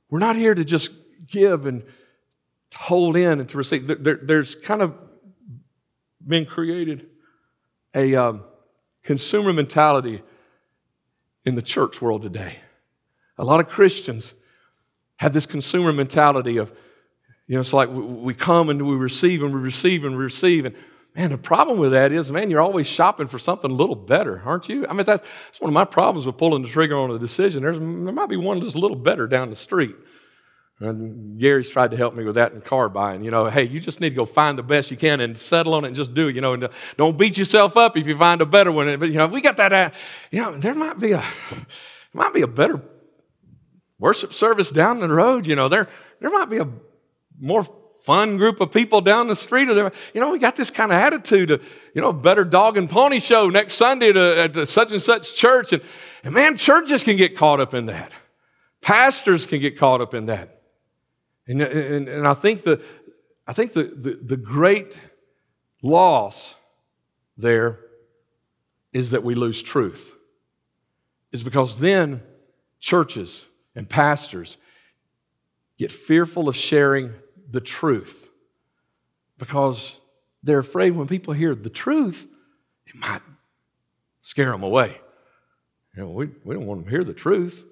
We're 0.10 0.19
not 0.19 0.36
here 0.36 0.54
to 0.54 0.65
just 0.65 0.91
give 1.28 1.65
and 1.65 1.84
hold 2.75 3.15
in 3.15 3.39
and 3.39 3.49
to 3.49 3.58
receive. 3.58 3.88
There, 3.88 4.19
there's 4.21 4.54
kind 4.56 4.82
of 4.82 4.93
been 6.25 6.45
created 6.45 7.08
a 7.95 8.15
um, 8.15 8.43
consumer 9.04 9.54
mentality 9.54 10.21
in 11.45 11.56
the 11.56 11.62
church 11.62 12.01
world 12.01 12.21
today. 12.23 12.58
A 13.38 13.43
lot 13.43 13.60
of 13.60 13.69
Christians 13.69 14.34
have 15.17 15.34
this 15.34 15.45
consumer 15.45 15.93
mentality 15.93 16.58
of, 16.58 16.73
you 17.47 17.55
know, 17.55 17.62
it's 17.62 17.73
like 17.73 17.89
we 17.91 18.34
come 18.34 18.69
and 18.69 18.81
we 18.88 18.95
receive 18.95 19.43
and 19.43 19.53
we 19.53 19.60
receive 19.60 20.03
and 20.03 20.17
we 20.17 20.23
receive. 20.23 20.65
And 20.65 20.75
Man, 21.15 21.29
the 21.29 21.38
problem 21.38 21.79
with 21.79 21.93
that 21.93 22.12
is, 22.12 22.29
man, 22.29 22.51
you're 22.51 22.62
always 22.62 22.88
shopping 22.88 23.27
for 23.27 23.39
something 23.39 23.71
a 23.71 23.73
little 23.73 23.95
better, 23.95 24.41
aren't 24.45 24.67
you? 24.67 24.86
I 24.86 24.91
mean, 24.91 25.05
that's, 25.05 25.25
one 25.60 25.69
of 25.69 25.73
my 25.73 25.86
problems 25.86 26.25
with 26.25 26.36
pulling 26.36 26.62
the 26.62 26.67
trigger 26.67 26.97
on 26.97 27.10
a 27.10 27.17
decision. 27.17 27.63
There's, 27.63 27.79
there 27.79 27.88
might 27.88 28.27
be 28.27 28.36
one 28.36 28.60
just 28.60 28.75
a 28.75 28.79
little 28.79 28.97
better 28.97 29.25
down 29.25 29.49
the 29.49 29.55
street. 29.55 29.95
And 30.81 31.39
Gary's 31.39 31.69
tried 31.69 31.91
to 31.91 31.97
help 31.97 32.15
me 32.15 32.25
with 32.25 32.36
that 32.36 32.51
in 32.51 32.60
car 32.60 32.89
buying. 32.89 33.23
You 33.23 33.31
know, 33.31 33.49
hey, 33.49 33.63
you 33.63 33.79
just 33.79 34.01
need 34.01 34.10
to 34.10 34.15
go 34.15 34.25
find 34.25 34.60
the 34.60 34.63
best 34.63 34.91
you 34.91 34.97
can 34.97 35.21
and 35.21 35.38
settle 35.38 35.73
on 35.73 35.86
it 35.86 35.88
and 35.88 35.95
just 35.95 36.13
do 36.13 36.27
it. 36.27 36.36
You 36.36 36.41
know, 36.41 36.51
and 36.51 36.67
don't 36.97 37.17
beat 37.17 37.38
yourself 37.38 37.77
up 37.77 37.95
if 37.95 38.05
you 38.08 38.17
find 38.17 38.41
a 38.41 38.45
better 38.45 38.73
one. 38.73 38.99
But 38.99 39.08
you 39.08 39.15
know, 39.15 39.27
we 39.27 39.39
got 39.39 39.55
that. 39.55 39.71
Uh, 39.71 39.91
you 40.31 40.41
know, 40.41 40.58
there 40.58 40.73
might 40.73 40.99
be 40.99 41.13
a 41.13 41.23
might 42.13 42.34
be 42.34 42.41
a 42.41 42.47
better 42.47 42.81
worship 43.99 44.34
service 44.34 44.69
down 44.69 44.99
the 44.99 45.08
road. 45.08 45.47
You 45.47 45.55
know, 45.55 45.69
there 45.69 45.88
there 46.19 46.29
might 46.29 46.49
be 46.49 46.58
a 46.58 46.67
more 47.39 47.65
fun 48.06 48.38
group 48.38 48.62
of 48.62 48.71
people 48.71 49.02
down 49.02 49.28
the 49.28 49.36
street. 49.36 49.67
Or 49.67 49.91
you 50.13 50.21
know, 50.21 50.30
we 50.30 50.38
got 50.38 50.56
this 50.56 50.69
kind 50.69 50.91
of 50.91 50.98
attitude 50.98 51.50
of, 51.52 51.67
you 51.95 52.02
know, 52.02 52.13
better 52.13 52.43
dog 52.43 52.78
and 52.78 52.88
pony 52.88 53.19
show 53.19 53.50
next 53.50 53.74
Sunday 53.74 54.13
to, 54.13 54.54
at 54.56 54.67
such 54.67 54.91
and 54.91 55.02
such 55.02 55.36
church. 55.36 55.74
And, 55.74 55.82
and 56.24 56.34
man, 56.34 56.56
churches 56.56 57.04
can 57.04 57.17
get 57.17 57.36
caught 57.36 57.60
up 57.60 57.74
in 57.74 57.88
that. 57.88 58.12
Pastors 58.82 59.48
can 59.48 59.60
get 59.60 59.78
caught 59.78 60.02
up 60.02 60.13
in 60.13 60.28
that. 60.28 60.62
And, 61.48 61.62
and, 61.62 62.08
and 62.08 62.28
I 62.28 62.36
think, 62.36 62.63
the, 62.63 62.84
I 63.48 63.54
think 63.54 63.74
the, 63.74 63.84
the, 63.84 64.19
the 64.21 64.38
great 64.38 65.00
loss 65.82 66.56
there 67.38 67.80
is 68.93 69.12
that 69.12 69.24
we 69.24 69.34
lose 69.34 69.63
truth. 69.63 70.13
Is 71.32 71.43
because 71.43 71.80
then 71.80 72.21
churches 72.80 73.45
and 73.76 73.89
pastors 73.89 74.58
get 75.78 75.91
fearful 75.91 76.48
of 76.48 76.56
sharing 76.56 77.13
the 77.56 77.62
truth 77.62 78.30
because 79.38 80.00
they're 80.44 80.60
afraid 80.60 80.91
when 80.91 81.08
people 81.08 81.34
hear 81.34 81.56
the 81.56 81.70
truth, 81.70 82.28
it 82.86 82.96
might 82.96 83.22
scare 84.22 84.52
them 84.52 84.62
away. 84.62 85.00
You 85.96 86.04
know, 86.04 86.10
we, 86.10 86.30
we 86.44 86.56
don't 86.56 86.65
want 86.65 86.82
them 86.82 86.86
to 86.86 86.91
hear 86.91 87.04
the 87.04 87.13
truth. 87.13 87.65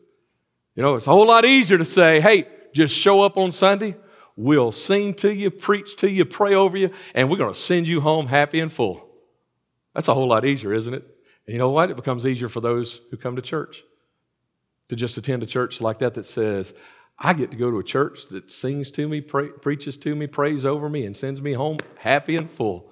You 0.76 0.82
know, 0.82 0.96
it's 0.96 1.06
a 1.06 1.12
whole 1.12 1.28
lot 1.28 1.46
easier 1.46 1.78
to 1.78 1.86
say, 1.86 2.22
hey, 2.22 2.48
just 2.74 2.96
show 2.96 3.22
up 3.22 3.38
on 3.38 3.52
Sunday. 3.52 3.96
We'll 4.36 4.72
sing 4.72 5.13
to 5.15 5.32
you, 5.32 5.52
preach 5.52 5.96
to 5.98 6.10
you, 6.10 6.26
pray 6.26 6.56
over 6.56 6.78
you, 6.78 6.89
and 7.13 7.30
we're 7.30 7.38
going 7.38 7.54
to 7.54 7.60
send 7.60 7.88
you 7.88 8.02
home 8.02 8.28
happy 8.28 8.60
and 8.60 8.72
full. 8.72 9.08
That's 9.93 10.08
a 10.08 10.13
whole 10.13 10.28
lot 10.28 10.46
easier, 10.46 10.74
isn't 10.74 10.93
it? 10.93 11.04
And 11.46 11.54
you 11.54 11.60
know 11.60 11.69
what? 11.69 11.91
It 11.91 11.96
becomes 11.98 12.26
easier 12.26 12.50
for 12.50 12.62
those 12.62 13.02
who 13.12 13.17
come 13.17 13.36
to 13.36 13.41
church 13.41 13.84
to 14.89 14.96
just 14.96 15.17
attend 15.17 15.43
a 15.43 15.46
church 15.46 15.82
like 15.82 16.00
that 16.00 16.15
that 16.15 16.26
says, 16.26 16.74
I 17.17 17.34
get 17.34 17.52
to 17.52 17.58
go 17.58 17.71
to 17.71 17.80
a 17.80 17.84
church 17.84 18.28
that 18.30 18.52
sings 18.52 18.89
to 18.91 19.08
me, 19.08 19.21
preaches 19.21 19.97
to 19.97 20.15
me, 20.15 20.28
prays 20.28 20.65
over 20.65 20.89
me, 20.89 21.06
and 21.06 21.15
sends 21.15 21.41
me 21.41 21.54
home 21.54 21.78
happy 21.97 22.36
and 22.36 22.49
full. 22.49 22.89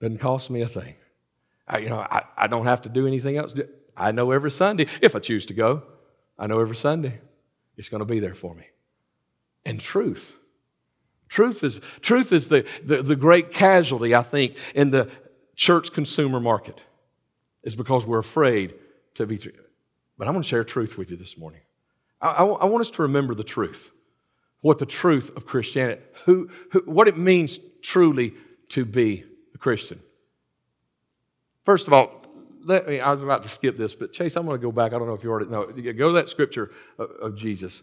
Doesn't 0.00 0.18
cost 0.18 0.50
me 0.50 0.62
a 0.62 0.68
thing. 0.68 0.94
I, 1.66 1.78
you 1.78 1.88
know, 1.88 1.98
I, 1.98 2.24
I 2.36 2.46
don't 2.46 2.66
have 2.66 2.82
to 2.82 2.88
do 2.88 3.06
anything 3.06 3.36
else. 3.36 3.54
I 3.96 4.12
know 4.12 4.30
every 4.30 4.50
Sunday, 4.50 4.86
if 5.00 5.14
I 5.14 5.18
choose 5.18 5.46
to 5.46 5.54
go, 5.54 5.82
I 6.38 6.46
know 6.46 6.60
every 6.60 6.76
Sunday 6.76 7.20
it's 7.76 7.88
going 7.88 8.00
to 8.00 8.06
be 8.06 8.20
there 8.20 8.34
for 8.34 8.54
me. 8.54 8.64
And 9.64 9.80
truth. 9.80 10.34
Truth 11.28 11.64
is, 11.64 11.80
truth 12.00 12.32
is 12.32 12.48
the, 12.48 12.66
the, 12.84 13.02
the 13.02 13.16
great 13.16 13.52
casualty, 13.52 14.14
I 14.14 14.22
think, 14.22 14.56
in 14.74 14.90
the 14.90 15.10
church 15.56 15.92
consumer 15.92 16.40
market, 16.40 16.82
is 17.62 17.76
because 17.76 18.04
we're 18.04 18.18
afraid 18.18 18.74
to 19.14 19.26
be. 19.26 19.38
But 20.18 20.26
I'm 20.26 20.34
going 20.34 20.42
to 20.42 20.48
share 20.48 20.64
truth 20.64 20.98
with 20.98 21.10
you 21.10 21.16
this 21.16 21.38
morning. 21.38 21.60
I, 22.22 22.44
I, 22.44 22.64
want 22.66 22.80
us 22.80 22.90
to 22.90 23.02
remember 23.02 23.34
the 23.34 23.44
truth, 23.44 23.90
what 24.60 24.78
the 24.78 24.86
truth 24.86 25.36
of 25.36 25.44
Christianity, 25.44 26.00
who, 26.24 26.48
who, 26.70 26.80
what 26.86 27.08
it 27.08 27.18
means 27.18 27.58
truly 27.82 28.34
to 28.68 28.84
be 28.84 29.24
a 29.54 29.58
Christian. 29.58 30.00
First 31.64 31.88
of 31.88 31.92
all, 31.92 32.24
let 32.64 32.86
me, 32.86 33.00
I 33.00 33.10
was 33.12 33.22
about 33.22 33.42
to 33.42 33.48
skip 33.48 33.76
this, 33.76 33.94
but 33.94 34.12
Chase, 34.12 34.36
I'm 34.36 34.46
going 34.46 34.58
to 34.58 34.64
go 34.64 34.70
back. 34.70 34.92
I 34.92 34.98
don't 34.98 35.08
know 35.08 35.14
if 35.14 35.24
you 35.24 35.30
already 35.30 35.50
know. 35.50 35.66
Go 35.66 36.08
to 36.08 36.14
that 36.14 36.28
scripture 36.28 36.70
of, 36.96 37.10
of 37.20 37.36
Jesus. 37.36 37.82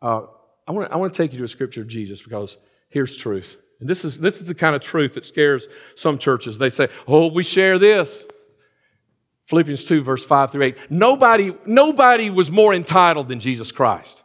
Uh, 0.00 0.22
I, 0.68 0.72
want 0.72 0.88
to, 0.88 0.94
I 0.94 0.96
want 0.96 1.12
to 1.12 1.22
take 1.22 1.32
you 1.32 1.38
to 1.38 1.44
a 1.44 1.48
scripture 1.48 1.80
of 1.80 1.88
Jesus 1.88 2.22
because 2.22 2.56
here's 2.90 3.16
truth. 3.16 3.56
And 3.80 3.88
this 3.88 4.04
is, 4.04 4.20
this 4.20 4.40
is 4.40 4.46
the 4.46 4.54
kind 4.54 4.76
of 4.76 4.82
truth 4.82 5.14
that 5.14 5.24
scares 5.24 5.66
some 5.96 6.16
churches. 6.18 6.58
They 6.58 6.70
say, 6.70 6.88
oh, 7.08 7.26
we 7.28 7.42
share 7.42 7.78
this. 7.78 8.24
Philippians 9.46 9.84
2, 9.84 10.02
verse 10.02 10.24
5 10.24 10.52
through 10.52 10.62
8. 10.62 10.90
Nobody, 10.90 11.54
nobody 11.66 12.30
was 12.30 12.50
more 12.50 12.72
entitled 12.72 13.28
than 13.28 13.40
Jesus 13.40 13.72
Christ. 13.72 14.22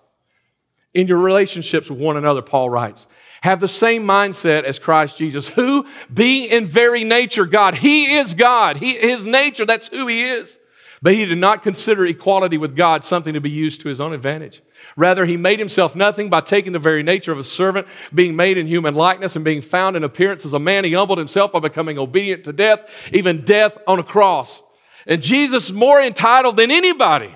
In 0.94 1.08
your 1.08 1.20
relationships 1.20 1.90
with 1.90 2.00
one 2.00 2.18
another, 2.18 2.42
Paul 2.42 2.70
writes, 2.70 3.06
have 3.42 3.60
the 3.60 3.68
same 3.68 4.06
mindset 4.06 4.64
as 4.64 4.80
Christ 4.80 5.18
Jesus, 5.18 5.48
who, 5.48 5.86
being 6.14 6.50
in 6.50 6.66
very 6.66 7.04
nature 7.04 7.46
God, 7.46 7.76
He 7.76 8.18
is 8.18 8.34
God. 8.34 8.78
He, 8.78 8.98
his 8.98 9.26
nature, 9.26 9.66
that's 9.66 9.88
who 9.88 10.08
He 10.08 10.24
is. 10.24 10.60
But 11.02 11.14
He 11.14 11.24
did 11.26 11.38
not 11.38 11.64
consider 11.64 12.06
equality 12.06 12.58
with 12.58 12.76
God 12.76 13.04
something 13.04 13.34
to 13.34 13.40
be 13.40 13.50
used 13.50 13.82
to 13.82 13.88
His 13.88 14.02
own 14.02 14.14
advantage. 14.14 14.62
Rather, 14.98 15.26
He 15.26 15.38
made 15.38 15.60
Himself 15.60 15.96
nothing 15.96 16.30
by 16.30 16.42
taking 16.42 16.74
the 16.74 16.80
very 16.80 17.04
nature 17.04 17.32
of 17.32 17.38
a 17.38 17.44
servant, 17.44 17.88
being 18.14 18.36
made 18.36 18.58
in 18.58 18.68
human 18.68 18.96
likeness, 18.96 19.36
and 19.36 19.46
being 19.46 19.62
found 19.62 19.96
in 19.96 20.04
appearance 20.04 20.44
as 20.44 20.54
a 20.54 20.60
man. 20.60 20.84
He 20.84 20.94
humbled 20.94 21.20
Himself 21.20 21.54
by 21.54 21.60
becoming 21.60 21.98
obedient 21.98 22.44
to 22.46 22.52
death, 22.52 22.90
even 23.14 23.46
death 23.46 23.78
on 23.88 24.00
a 24.00 24.04
cross. 24.04 24.64
And 25.10 25.24
Jesus 25.24 25.72
more 25.72 26.00
entitled 26.00 26.56
than 26.56 26.70
anybody 26.70 27.36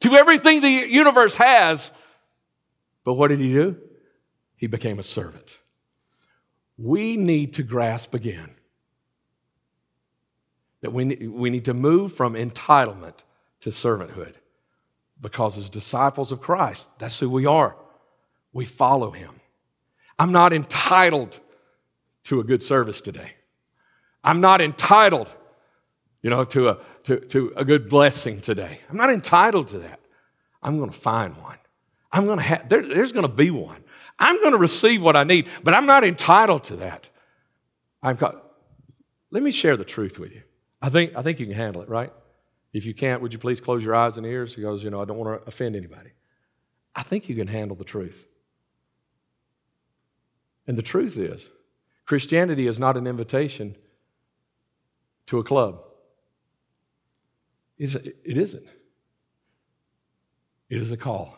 to 0.00 0.14
everything 0.16 0.60
the 0.60 0.68
universe 0.68 1.36
has. 1.36 1.92
But 3.04 3.14
what 3.14 3.28
did 3.28 3.38
he 3.38 3.52
do? 3.52 3.76
He 4.56 4.66
became 4.66 4.98
a 4.98 5.04
servant. 5.04 5.58
We 6.76 7.16
need 7.16 7.52
to 7.54 7.62
grasp 7.62 8.14
again 8.14 8.50
that 10.80 10.92
we, 10.92 11.04
we 11.28 11.50
need 11.50 11.66
to 11.66 11.74
move 11.74 12.12
from 12.12 12.34
entitlement 12.34 13.14
to 13.60 13.70
servanthood 13.70 14.34
because 15.20 15.56
as 15.56 15.70
disciples 15.70 16.32
of 16.32 16.40
Christ, 16.40 16.90
that's 16.98 17.20
who 17.20 17.30
we 17.30 17.46
are. 17.46 17.76
We 18.52 18.64
follow 18.64 19.12
him. 19.12 19.40
I'm 20.18 20.32
not 20.32 20.52
entitled 20.52 21.38
to 22.24 22.40
a 22.40 22.44
good 22.44 22.64
service 22.64 23.00
today. 23.00 23.34
I'm 24.24 24.40
not 24.40 24.60
entitled 24.60 25.32
you 26.22 26.30
know, 26.30 26.44
to 26.44 26.68
a, 26.70 26.78
to, 27.04 27.20
to 27.20 27.52
a 27.56 27.64
good 27.64 27.88
blessing 27.88 28.40
today. 28.40 28.80
I'm 28.88 28.96
not 28.96 29.10
entitled 29.10 29.68
to 29.68 29.78
that. 29.80 30.00
I'm 30.62 30.78
going 30.78 30.90
to 30.90 30.96
find 30.96 31.36
one. 31.36 31.58
I'm 32.12 32.26
going 32.26 32.38
to 32.38 32.44
have, 32.44 32.68
there, 32.68 32.86
there's 32.86 33.12
going 33.12 33.26
to 33.26 33.32
be 33.32 33.50
one. 33.50 33.82
I'm 34.18 34.38
going 34.40 34.52
to 34.52 34.58
receive 34.58 35.02
what 35.02 35.16
I 35.16 35.24
need, 35.24 35.48
but 35.64 35.74
I'm 35.74 35.86
not 35.86 36.04
entitled 36.04 36.64
to 36.64 36.76
that. 36.76 37.08
I've 38.02 38.18
got, 38.18 38.44
let 39.30 39.42
me 39.42 39.50
share 39.50 39.76
the 39.76 39.84
truth 39.84 40.18
with 40.18 40.32
you. 40.32 40.42
I 40.80 40.88
think, 40.88 41.16
I 41.16 41.22
think 41.22 41.40
you 41.40 41.46
can 41.46 41.54
handle 41.54 41.82
it, 41.82 41.88
right? 41.88 42.12
If 42.72 42.86
you 42.86 42.94
can't, 42.94 43.20
would 43.20 43.32
you 43.32 43.38
please 43.38 43.60
close 43.60 43.84
your 43.84 43.94
eyes 43.94 44.16
and 44.16 44.26
ears? 44.26 44.54
He 44.54 44.62
goes, 44.62 44.84
you 44.84 44.90
know, 44.90 45.00
I 45.00 45.04
don't 45.04 45.18
want 45.18 45.40
to 45.40 45.48
offend 45.48 45.76
anybody. 45.76 46.10
I 46.94 47.02
think 47.02 47.28
you 47.28 47.34
can 47.34 47.48
handle 47.48 47.76
the 47.76 47.84
truth. 47.84 48.26
And 50.66 50.76
the 50.76 50.82
truth 50.82 51.16
is, 51.16 51.48
Christianity 52.06 52.66
is 52.66 52.78
not 52.78 52.96
an 52.96 53.06
invitation 53.06 53.76
to 55.26 55.38
a 55.38 55.44
club. 55.44 55.82
It 57.82 58.38
isn't. 58.38 58.66
It 60.70 60.80
is 60.80 60.92
a 60.92 60.96
call. 60.96 61.36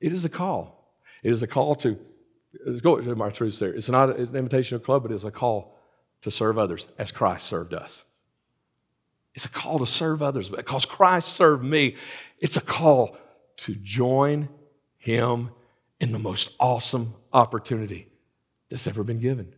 It 0.00 0.12
is 0.12 0.24
a 0.24 0.28
call. 0.28 0.92
It 1.22 1.32
is 1.32 1.42
a 1.42 1.46
call 1.46 1.74
to, 1.76 1.98
let's 2.66 2.82
go 2.82 3.00
to 3.00 3.16
my 3.16 3.30
truth 3.30 3.58
there. 3.58 3.74
It's 3.74 3.88
not 3.88 4.10
an 4.10 4.36
invitation 4.36 4.78
to 4.78 4.84
club, 4.84 5.02
but 5.02 5.12
it 5.12 5.14
is 5.14 5.24
a 5.24 5.30
call 5.30 5.78
to 6.22 6.30
serve 6.30 6.58
others 6.58 6.86
as 6.98 7.10
Christ 7.10 7.46
served 7.46 7.72
us. 7.72 8.04
It's 9.34 9.46
a 9.46 9.50
call 9.50 9.78
to 9.78 9.86
serve 9.86 10.22
others 10.22 10.50
because 10.50 10.84
Christ 10.84 11.28
served 11.28 11.64
me. 11.64 11.96
It's 12.38 12.58
a 12.58 12.60
call 12.60 13.16
to 13.58 13.74
join 13.74 14.50
Him 14.98 15.50
in 16.00 16.12
the 16.12 16.18
most 16.18 16.50
awesome 16.60 17.14
opportunity 17.32 18.08
that's 18.68 18.86
ever 18.86 19.02
been 19.02 19.20
given. 19.20 19.54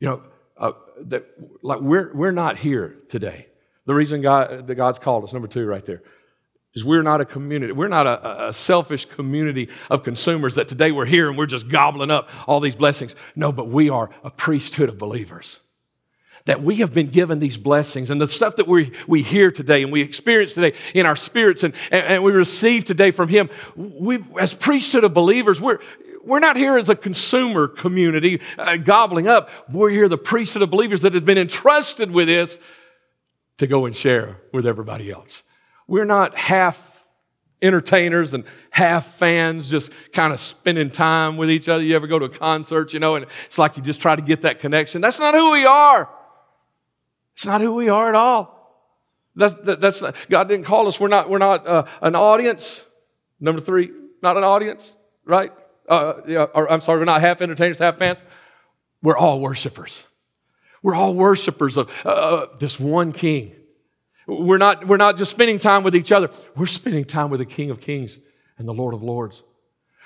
You 0.00 0.08
know, 0.08 0.22
uh, 0.58 0.72
that 1.06 1.26
like 1.62 1.80
we're 1.80 2.12
we're 2.14 2.32
not 2.32 2.56
here 2.56 2.96
today. 3.08 3.46
The 3.84 3.94
reason 3.94 4.22
God 4.22 4.66
that 4.66 4.74
God's 4.74 4.98
called 4.98 5.24
us, 5.24 5.32
number 5.32 5.48
two, 5.48 5.66
right 5.66 5.84
there, 5.84 6.02
is 6.74 6.84
we're 6.84 7.02
not 7.02 7.20
a 7.20 7.24
community. 7.24 7.72
We're 7.72 7.88
not 7.88 8.06
a, 8.06 8.48
a, 8.48 8.52
selfish 8.52 9.06
community 9.06 9.68
of 9.90 10.02
consumers 10.02 10.56
that 10.56 10.68
today 10.68 10.92
we're 10.92 11.06
here 11.06 11.28
and 11.28 11.38
we're 11.38 11.46
just 11.46 11.68
gobbling 11.68 12.10
up 12.10 12.28
all 12.46 12.60
these 12.60 12.76
blessings. 12.76 13.14
No, 13.34 13.52
but 13.52 13.68
we 13.68 13.88
are 13.90 14.10
a 14.24 14.30
priesthood 14.30 14.88
of 14.88 14.98
believers 14.98 15.60
that 16.46 16.62
we 16.62 16.76
have 16.76 16.94
been 16.94 17.08
given 17.08 17.38
these 17.40 17.58
blessings 17.58 18.08
and 18.08 18.20
the 18.20 18.28
stuff 18.28 18.56
that 18.56 18.66
we, 18.66 18.92
we 19.06 19.22
hear 19.22 19.50
today 19.50 19.82
and 19.82 19.92
we 19.92 20.00
experience 20.00 20.54
today 20.54 20.76
in 20.94 21.04
our 21.04 21.16
spirits 21.16 21.62
and, 21.64 21.74
and, 21.90 22.06
and 22.06 22.22
we 22.24 22.32
receive 22.32 22.84
today 22.84 23.10
from 23.10 23.28
Him. 23.28 23.50
We, 23.74 24.20
as 24.40 24.54
priesthood 24.54 25.04
of 25.04 25.12
believers, 25.12 25.60
we're, 25.60 25.80
we're 26.26 26.40
not 26.40 26.56
here 26.56 26.76
as 26.76 26.88
a 26.88 26.96
consumer 26.96 27.68
community 27.68 28.40
uh, 28.58 28.76
gobbling 28.76 29.28
up. 29.28 29.48
We're 29.70 29.90
here, 29.90 30.08
the 30.08 30.18
priesthood 30.18 30.62
of 30.62 30.70
believers 30.70 31.02
that 31.02 31.14
has 31.14 31.22
been 31.22 31.38
entrusted 31.38 32.10
with 32.10 32.26
this 32.26 32.58
to 33.58 33.66
go 33.66 33.86
and 33.86 33.94
share 33.94 34.40
with 34.52 34.66
everybody 34.66 35.10
else. 35.10 35.44
We're 35.86 36.04
not 36.04 36.36
half 36.36 37.04
entertainers 37.62 38.34
and 38.34 38.44
half 38.70 39.06
fans 39.14 39.70
just 39.70 39.92
kind 40.12 40.32
of 40.32 40.40
spending 40.40 40.90
time 40.90 41.36
with 41.36 41.50
each 41.50 41.68
other. 41.68 41.82
You 41.82 41.96
ever 41.96 42.06
go 42.06 42.18
to 42.18 42.26
a 42.26 42.30
concert, 42.30 42.92
you 42.92 43.00
know, 43.00 43.14
and 43.14 43.26
it's 43.46 43.58
like 43.58 43.76
you 43.76 43.82
just 43.82 44.00
try 44.00 44.16
to 44.16 44.22
get 44.22 44.42
that 44.42 44.58
connection. 44.58 45.00
That's 45.00 45.20
not 45.20 45.34
who 45.34 45.52
we 45.52 45.64
are. 45.64 46.10
It's 47.34 47.46
not 47.46 47.60
who 47.60 47.74
we 47.74 47.88
are 47.88 48.08
at 48.08 48.14
all. 48.14 48.52
That's, 49.36 49.54
that, 49.64 49.80
that's 49.80 50.02
not, 50.02 50.16
God 50.28 50.48
didn't 50.48 50.66
call 50.66 50.88
us. 50.88 50.98
We're 50.98 51.08
not, 51.08 51.30
we're 51.30 51.38
not 51.38 51.66
uh, 51.66 51.84
an 52.02 52.16
audience. 52.16 52.84
Number 53.38 53.60
three, 53.60 53.90
not 54.22 54.36
an 54.36 54.44
audience, 54.44 54.96
right? 55.24 55.52
Uh, 55.88 56.46
or, 56.54 56.70
I'm 56.70 56.80
sorry, 56.80 56.98
we're 56.98 57.04
not 57.04 57.20
half 57.20 57.40
entertainers, 57.40 57.78
half 57.78 57.98
fans. 57.98 58.20
We're 59.02 59.16
all 59.16 59.40
worshipers. 59.40 60.04
We're 60.82 60.94
all 60.94 61.14
worshipers 61.14 61.76
of 61.76 61.90
uh, 62.04 62.08
uh, 62.08 62.46
this 62.58 62.78
one 62.78 63.12
King. 63.12 63.54
We're 64.26 64.58
not, 64.58 64.86
we're 64.86 64.96
not 64.96 65.16
just 65.16 65.30
spending 65.30 65.58
time 65.58 65.82
with 65.82 65.94
each 65.94 66.10
other. 66.10 66.30
We're 66.56 66.66
spending 66.66 67.04
time 67.04 67.30
with 67.30 67.40
the 67.40 67.46
King 67.46 67.70
of 67.70 67.80
Kings 67.80 68.18
and 68.58 68.66
the 68.66 68.74
Lord 68.74 68.94
of 68.94 69.02
Lords. 69.02 69.42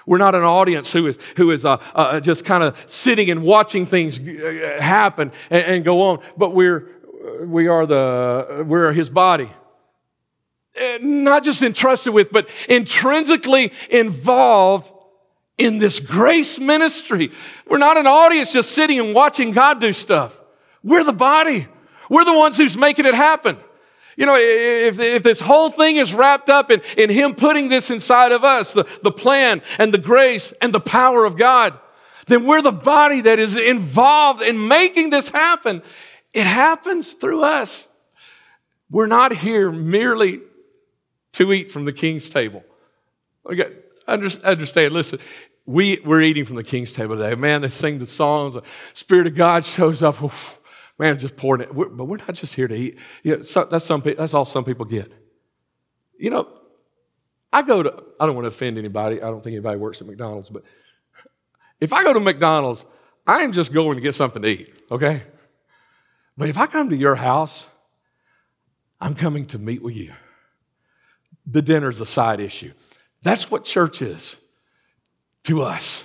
We're 0.06 0.18
not 0.18 0.34
an 0.34 0.42
audience 0.42 0.92
who 0.92 1.06
is, 1.06 1.18
who 1.36 1.50
is 1.50 1.64
uh, 1.64 1.76
uh, 1.94 2.20
just 2.20 2.44
kind 2.44 2.62
of 2.62 2.76
sitting 2.86 3.30
and 3.30 3.42
watching 3.42 3.86
things 3.86 4.18
uh, 4.18 4.78
happen 4.80 5.32
and, 5.50 5.64
and, 5.64 5.84
go 5.84 6.02
on, 6.02 6.20
but 6.36 6.54
we're, 6.54 6.88
we 7.44 7.68
are 7.68 7.86
the, 7.86 8.64
we're 8.66 8.92
his 8.92 9.10
body. 9.10 9.50
Eh, 10.74 10.98
not 11.02 11.44
just 11.44 11.62
entrusted 11.62 12.12
with, 12.12 12.32
but 12.32 12.48
intrinsically 12.68 13.72
involved 13.90 14.90
in 15.60 15.78
this 15.78 16.00
grace 16.00 16.58
ministry. 16.58 17.30
We're 17.68 17.78
not 17.78 17.98
an 17.98 18.06
audience 18.06 18.52
just 18.52 18.72
sitting 18.72 18.98
and 18.98 19.14
watching 19.14 19.50
God 19.50 19.78
do 19.78 19.92
stuff. 19.92 20.40
We're 20.82 21.04
the 21.04 21.12
body. 21.12 21.68
We're 22.08 22.24
the 22.24 22.32
ones 22.32 22.56
who's 22.56 22.76
making 22.76 23.04
it 23.04 23.14
happen. 23.14 23.58
You 24.16 24.26
know, 24.26 24.36
if, 24.36 24.98
if 24.98 25.22
this 25.22 25.40
whole 25.40 25.70
thing 25.70 25.96
is 25.96 26.14
wrapped 26.14 26.48
up 26.48 26.70
in, 26.70 26.80
in 26.96 27.10
Him 27.10 27.34
putting 27.34 27.68
this 27.68 27.90
inside 27.90 28.32
of 28.32 28.42
us, 28.42 28.72
the, 28.72 28.86
the 29.02 29.12
plan 29.12 29.62
and 29.78 29.94
the 29.94 29.98
grace 29.98 30.52
and 30.60 30.72
the 30.72 30.80
power 30.80 31.24
of 31.24 31.36
God, 31.36 31.78
then 32.26 32.46
we're 32.46 32.62
the 32.62 32.72
body 32.72 33.20
that 33.20 33.38
is 33.38 33.56
involved 33.56 34.42
in 34.42 34.66
making 34.66 35.10
this 35.10 35.28
happen. 35.28 35.82
It 36.32 36.46
happens 36.46 37.12
through 37.12 37.44
us. 37.44 37.88
We're 38.90 39.06
not 39.06 39.32
here 39.32 39.70
merely 39.70 40.40
to 41.32 41.52
eat 41.52 41.70
from 41.70 41.84
the 41.84 41.92
king's 41.92 42.28
table. 42.30 42.64
Okay, 43.46 43.72
understand, 44.06 44.92
listen, 44.92 45.18
we, 45.70 46.00
we're 46.04 46.20
eating 46.20 46.44
from 46.44 46.56
the 46.56 46.64
king's 46.64 46.92
table 46.92 47.16
today. 47.16 47.34
Man, 47.36 47.62
they 47.62 47.68
sing 47.68 47.98
the 47.98 48.06
songs, 48.06 48.54
the 48.54 48.62
Spirit 48.92 49.28
of 49.28 49.36
God 49.36 49.64
shows 49.64 50.02
up. 50.02 50.16
man, 50.98 51.16
just 51.16 51.36
pouring 51.36 51.62
it. 51.62 51.72
We're, 51.72 51.88
but 51.88 52.06
we're 52.06 52.16
not 52.16 52.34
just 52.34 52.54
here 52.54 52.66
to 52.66 52.74
eat. 52.74 52.98
You 53.22 53.36
know, 53.36 53.42
so, 53.44 53.64
that's, 53.70 53.84
some, 53.84 54.02
that's 54.04 54.34
all 54.34 54.44
some 54.44 54.64
people 54.64 54.84
get. 54.84 55.12
You 56.18 56.30
know, 56.30 56.48
I 57.52 57.62
go 57.62 57.84
to, 57.84 58.02
I 58.18 58.26
don't 58.26 58.34
want 58.34 58.44
to 58.44 58.48
offend 58.48 58.78
anybody. 58.78 59.22
I 59.22 59.26
don't 59.26 59.42
think 59.42 59.54
anybody 59.54 59.78
works 59.78 60.00
at 60.00 60.08
McDonald's, 60.08 60.50
but 60.50 60.64
if 61.80 61.92
I 61.92 62.02
go 62.02 62.12
to 62.12 62.20
McDonald's, 62.20 62.84
I 63.24 63.42
am 63.42 63.52
just 63.52 63.72
going 63.72 63.94
to 63.94 64.00
get 64.00 64.16
something 64.16 64.42
to 64.42 64.48
eat, 64.48 64.74
okay? 64.90 65.22
But 66.36 66.48
if 66.48 66.58
I 66.58 66.66
come 66.66 66.90
to 66.90 66.96
your 66.96 67.14
house, 67.14 67.68
I'm 69.00 69.14
coming 69.14 69.46
to 69.46 69.58
meet 69.58 69.82
with 69.82 69.94
you. 69.94 70.14
The 71.46 71.62
dinner's 71.62 72.00
a 72.00 72.06
side 72.06 72.40
issue. 72.40 72.72
That's 73.22 73.50
what 73.52 73.64
church 73.64 74.02
is 74.02 74.36
to 75.44 75.62
us, 75.62 76.04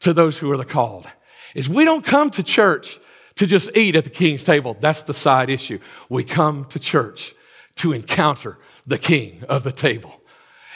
to 0.00 0.12
those 0.12 0.38
who 0.38 0.50
are 0.50 0.56
the 0.56 0.64
called. 0.64 1.06
Is 1.54 1.68
we 1.68 1.84
don't 1.84 2.04
come 2.04 2.30
to 2.30 2.42
church 2.42 2.98
to 3.36 3.46
just 3.46 3.76
eat 3.76 3.96
at 3.96 4.04
the 4.04 4.10
king's 4.10 4.44
table. 4.44 4.76
That's 4.80 5.02
the 5.02 5.14
side 5.14 5.50
issue. 5.50 5.78
We 6.08 6.24
come 6.24 6.64
to 6.66 6.78
church 6.78 7.34
to 7.76 7.92
encounter 7.92 8.58
the 8.86 8.98
king 8.98 9.44
of 9.48 9.62
the 9.62 9.72
table. 9.72 10.20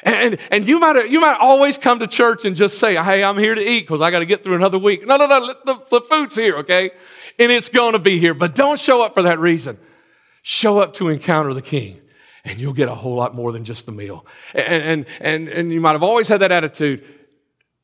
And, 0.03 0.39
and 0.51 0.67
you, 0.67 0.79
might, 0.79 1.11
you 1.11 1.21
might 1.21 1.39
always 1.41 1.79
come 1.79 1.99
to 1.99 2.07
church 2.07 2.45
and 2.45 2.55
just 2.55 2.79
say, 2.79 2.95
hey, 2.95 3.25
I'm 3.25 3.39
here 3.39 3.55
to 3.55 3.61
eat 3.61 3.81
because 3.81 4.01
I 4.01 4.11
got 4.11 4.21
to 4.21 4.27
get 4.27 4.45
through 4.45 4.55
another 4.55 4.79
week. 4.79 5.07
No, 5.07 5.17
no, 5.17 5.27
no, 5.27 5.55
the, 5.65 5.83
the 5.91 6.01
food's 6.01 6.37
here, 6.37 6.59
okay? 6.59 6.93
and 7.39 7.53
it's 7.53 7.69
going 7.69 7.93
to 7.93 7.99
be 7.99 8.19
here. 8.19 8.35
But 8.35 8.55
don't 8.55 8.79
show 8.79 9.05
up 9.05 9.15
for 9.15 9.23
that 9.23 9.39
reason. 9.39 9.79
Show 10.43 10.79
up 10.79 10.95
to 10.95 11.09
encounter 11.09 11.53
the 11.55 11.63
King, 11.63 12.01
and 12.45 12.59
you'll 12.59 12.73
get 12.73 12.89
a 12.89 12.95
whole 12.95 13.15
lot 13.15 13.35
more 13.35 13.53
than 13.53 13.65
just 13.65 13.87
the 13.87 13.93
meal. 13.93 14.25
And, 14.55 14.83
and, 14.83 15.07
and, 15.21 15.49
and 15.49 15.73
you 15.73 15.81
might 15.81 15.93
have 15.93 16.03
always 16.03 16.29
had 16.29 16.41
that 16.41 16.53
attitude. 16.53 17.05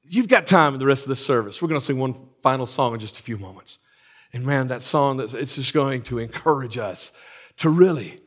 You've 0.04 0.28
got 0.28 0.46
time 0.46 0.74
in 0.74 0.80
the 0.80 0.86
rest 0.86 1.04
of 1.04 1.08
this 1.08 1.24
service. 1.24 1.62
We're 1.62 1.68
going 1.68 1.80
to 1.80 1.84
sing 1.84 1.98
one 1.98 2.14
final 2.42 2.66
song 2.66 2.94
in 2.94 3.00
just 3.00 3.18
a 3.18 3.22
few 3.22 3.38
moments. 3.38 3.78
And 4.32 4.44
man, 4.44 4.68
that 4.68 4.82
song, 4.82 5.20
it's 5.20 5.54
just 5.54 5.74
going 5.74 6.02
to 6.02 6.18
encourage 6.18 6.78
us 6.78 7.12
to 7.58 7.68
really 7.68 8.18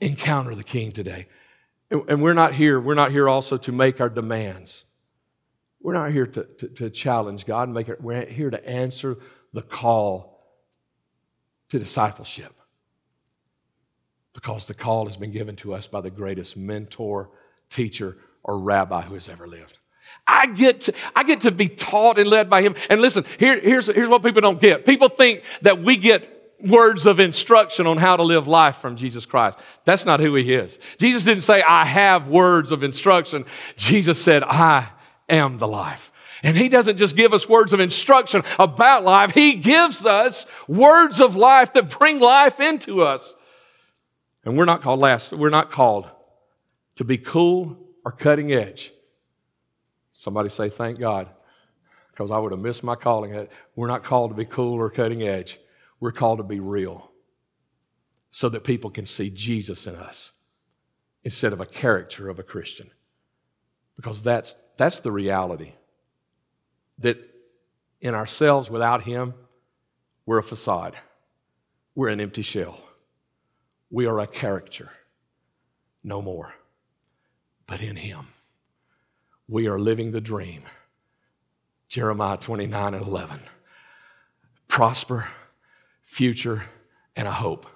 encounter 0.00 0.54
the 0.54 0.64
King 0.64 0.90
today. 0.92 1.26
And 1.90 2.22
we're 2.22 2.34
not 2.34 2.54
here, 2.54 2.80
we're 2.80 2.94
not 2.94 3.12
here 3.12 3.28
also 3.28 3.56
to 3.58 3.72
make 3.72 4.00
our 4.00 4.08
demands. 4.08 4.84
We're 5.80 5.94
not 5.94 6.12
here 6.12 6.26
to, 6.26 6.44
to, 6.44 6.68
to 6.68 6.90
challenge 6.90 7.46
God 7.46 7.68
make 7.68 7.88
it, 7.88 8.00
we're 8.00 8.26
here 8.26 8.50
to 8.50 8.68
answer 8.68 9.18
the 9.52 9.62
call 9.62 10.38
to 11.68 11.78
discipleship 11.78 12.54
because 14.32 14.66
the 14.66 14.74
call 14.74 15.06
has 15.06 15.16
been 15.16 15.32
given 15.32 15.56
to 15.56 15.74
us 15.74 15.86
by 15.86 16.00
the 16.00 16.10
greatest 16.10 16.56
mentor, 16.56 17.30
teacher, 17.70 18.16
or 18.42 18.58
rabbi 18.58 19.02
who 19.02 19.14
has 19.14 19.28
ever 19.28 19.46
lived. 19.46 19.78
I 20.28 20.46
get 20.46 20.82
to, 20.82 20.94
I 21.16 21.24
get 21.24 21.40
to 21.40 21.50
be 21.50 21.68
taught 21.68 22.18
and 22.18 22.28
led 22.28 22.50
by 22.50 22.60
him. 22.60 22.74
And 22.90 23.00
listen, 23.00 23.24
here, 23.38 23.58
here's, 23.58 23.86
here's 23.86 24.10
what 24.10 24.22
people 24.22 24.42
don't 24.42 24.60
get. 24.60 24.84
People 24.84 25.08
think 25.08 25.42
that 25.62 25.82
we 25.82 25.96
get 25.96 26.34
words 26.60 27.06
of 27.06 27.18
instruction 27.18 27.86
on 27.86 27.96
how 27.96 28.16
to 28.16 28.22
live 28.22 28.46
life 28.46 28.76
from 28.76 28.96
Jesus 28.96 29.24
Christ. 29.24 29.58
That's 29.84 30.04
not 30.04 30.20
who 30.20 30.34
he 30.34 30.52
is. 30.52 30.78
Jesus 30.98 31.24
didn't 31.24 31.44
say, 31.44 31.62
I 31.62 31.84
have 31.84 32.28
words 32.28 32.72
of 32.72 32.82
instruction. 32.82 33.46
Jesus 33.76 34.20
said, 34.22 34.42
I 34.42 34.90
am 35.28 35.58
the 35.58 35.68
life. 35.68 36.12
And 36.42 36.56
he 36.56 36.68
doesn't 36.68 36.98
just 36.98 37.16
give 37.16 37.32
us 37.32 37.48
words 37.48 37.72
of 37.72 37.80
instruction 37.80 38.42
about 38.58 39.04
life, 39.04 39.32
he 39.32 39.54
gives 39.54 40.06
us 40.06 40.46
words 40.68 41.20
of 41.20 41.36
life 41.36 41.72
that 41.72 41.90
bring 41.98 42.20
life 42.20 42.60
into 42.60 43.02
us. 43.02 43.34
And 44.44 44.56
we're 44.56 44.64
not 44.66 44.82
called 44.82 45.00
last, 45.00 45.32
we're 45.32 45.50
not 45.50 45.70
called 45.70 46.08
to 46.96 47.04
be 47.04 47.18
cool 47.18 47.76
or 48.04 48.12
cutting 48.12 48.52
edge. 48.52 48.92
Somebody 50.20 50.48
say, 50.48 50.68
thank 50.68 50.98
God, 50.98 51.28
because 52.10 52.30
I 52.30 52.38
would 52.38 52.52
have 52.52 52.60
missed 52.60 52.82
my 52.82 52.96
calling. 52.96 53.48
We're 53.76 53.86
not 53.86 54.02
called 54.04 54.32
to 54.32 54.36
be 54.36 54.44
cool 54.44 54.74
or 54.74 54.90
cutting 54.90 55.22
edge. 55.22 55.58
We're 56.00 56.12
called 56.12 56.38
to 56.38 56.44
be 56.44 56.60
real. 56.60 57.10
so 58.30 58.48
that 58.48 58.64
people 58.64 58.90
can 58.90 59.06
see 59.06 59.30
Jesus 59.30 59.86
in 59.86 59.94
us 59.94 60.32
instead 61.24 61.52
of 61.52 61.60
a 61.60 61.66
character 61.66 62.28
of 62.28 62.38
a 62.38 62.42
Christian. 62.42 62.90
Because 63.96 64.22
that's, 64.22 64.56
that's 64.76 65.00
the 65.00 65.10
reality. 65.10 65.72
That 66.98 67.18
in 68.00 68.14
ourselves, 68.14 68.70
without 68.70 69.02
Him, 69.02 69.34
we're 70.26 70.38
a 70.38 70.42
facade, 70.42 70.94
we're 71.94 72.08
an 72.08 72.20
empty 72.20 72.42
shell. 72.42 72.78
We 73.90 74.06
are 74.06 74.20
a 74.20 74.26
character, 74.26 74.90
no 76.04 76.20
more. 76.20 76.54
But 77.66 77.80
in 77.80 77.96
Him, 77.96 78.28
we 79.48 79.66
are 79.66 79.78
living 79.78 80.12
the 80.12 80.20
dream. 80.20 80.62
Jeremiah 81.88 82.36
29 82.36 82.94
and 82.94 83.06
11. 83.06 83.40
Prosper, 84.68 85.26
future, 86.04 86.64
and 87.16 87.26
a 87.26 87.32
hope. 87.32 87.66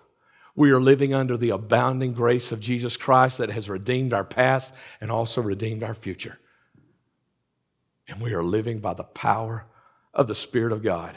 We 0.55 0.71
are 0.71 0.81
living 0.81 1.15
under 1.15 1.39
the 1.39 1.51
abounding 1.51 2.13
grace 2.13 2.53
of 2.53 2.61
Jesus 2.61 2.99
Christ 2.99 3.39
that 3.39 3.51
has 3.51 3.71
redeemed 3.71 4.13
our 4.13 4.25
past 4.25 4.75
and 5.01 5.11
also 5.11 5.41
redeemed 5.41 5.83
our 5.83 5.95
future. 5.95 6.39
And 8.07 8.21
we 8.21 8.35
are 8.35 8.43
living 8.43 8.81
by 8.81 8.93
the 8.93 9.05
power 9.05 9.65
of 10.13 10.27
the 10.27 10.35
Spirit 10.35 10.73
of 10.73 10.83
God 10.83 11.17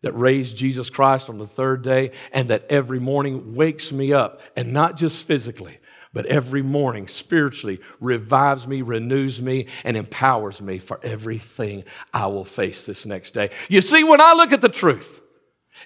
that 0.00 0.12
raised 0.12 0.56
Jesus 0.56 0.90
Christ 0.90 1.30
on 1.30 1.38
the 1.38 1.46
third 1.46 1.82
day 1.82 2.10
and 2.32 2.50
that 2.50 2.66
every 2.68 2.98
morning 2.98 3.54
wakes 3.54 3.92
me 3.92 4.12
up, 4.12 4.40
and 4.56 4.72
not 4.72 4.96
just 4.96 5.26
physically, 5.26 5.78
but 6.14 6.26
every 6.26 6.62
morning 6.62 7.08
spiritually 7.08 7.80
revives 8.00 8.66
me, 8.68 8.80
renews 8.82 9.42
me, 9.42 9.66
and 9.82 9.96
empowers 9.96 10.62
me 10.62 10.78
for 10.78 11.00
everything 11.02 11.84
I 12.14 12.28
will 12.28 12.44
face 12.44 12.86
this 12.86 13.04
next 13.04 13.32
day. 13.32 13.50
You 13.68 13.80
see, 13.80 14.04
when 14.04 14.20
I 14.20 14.32
look 14.32 14.52
at 14.52 14.60
the 14.60 14.68
truth, 14.68 15.20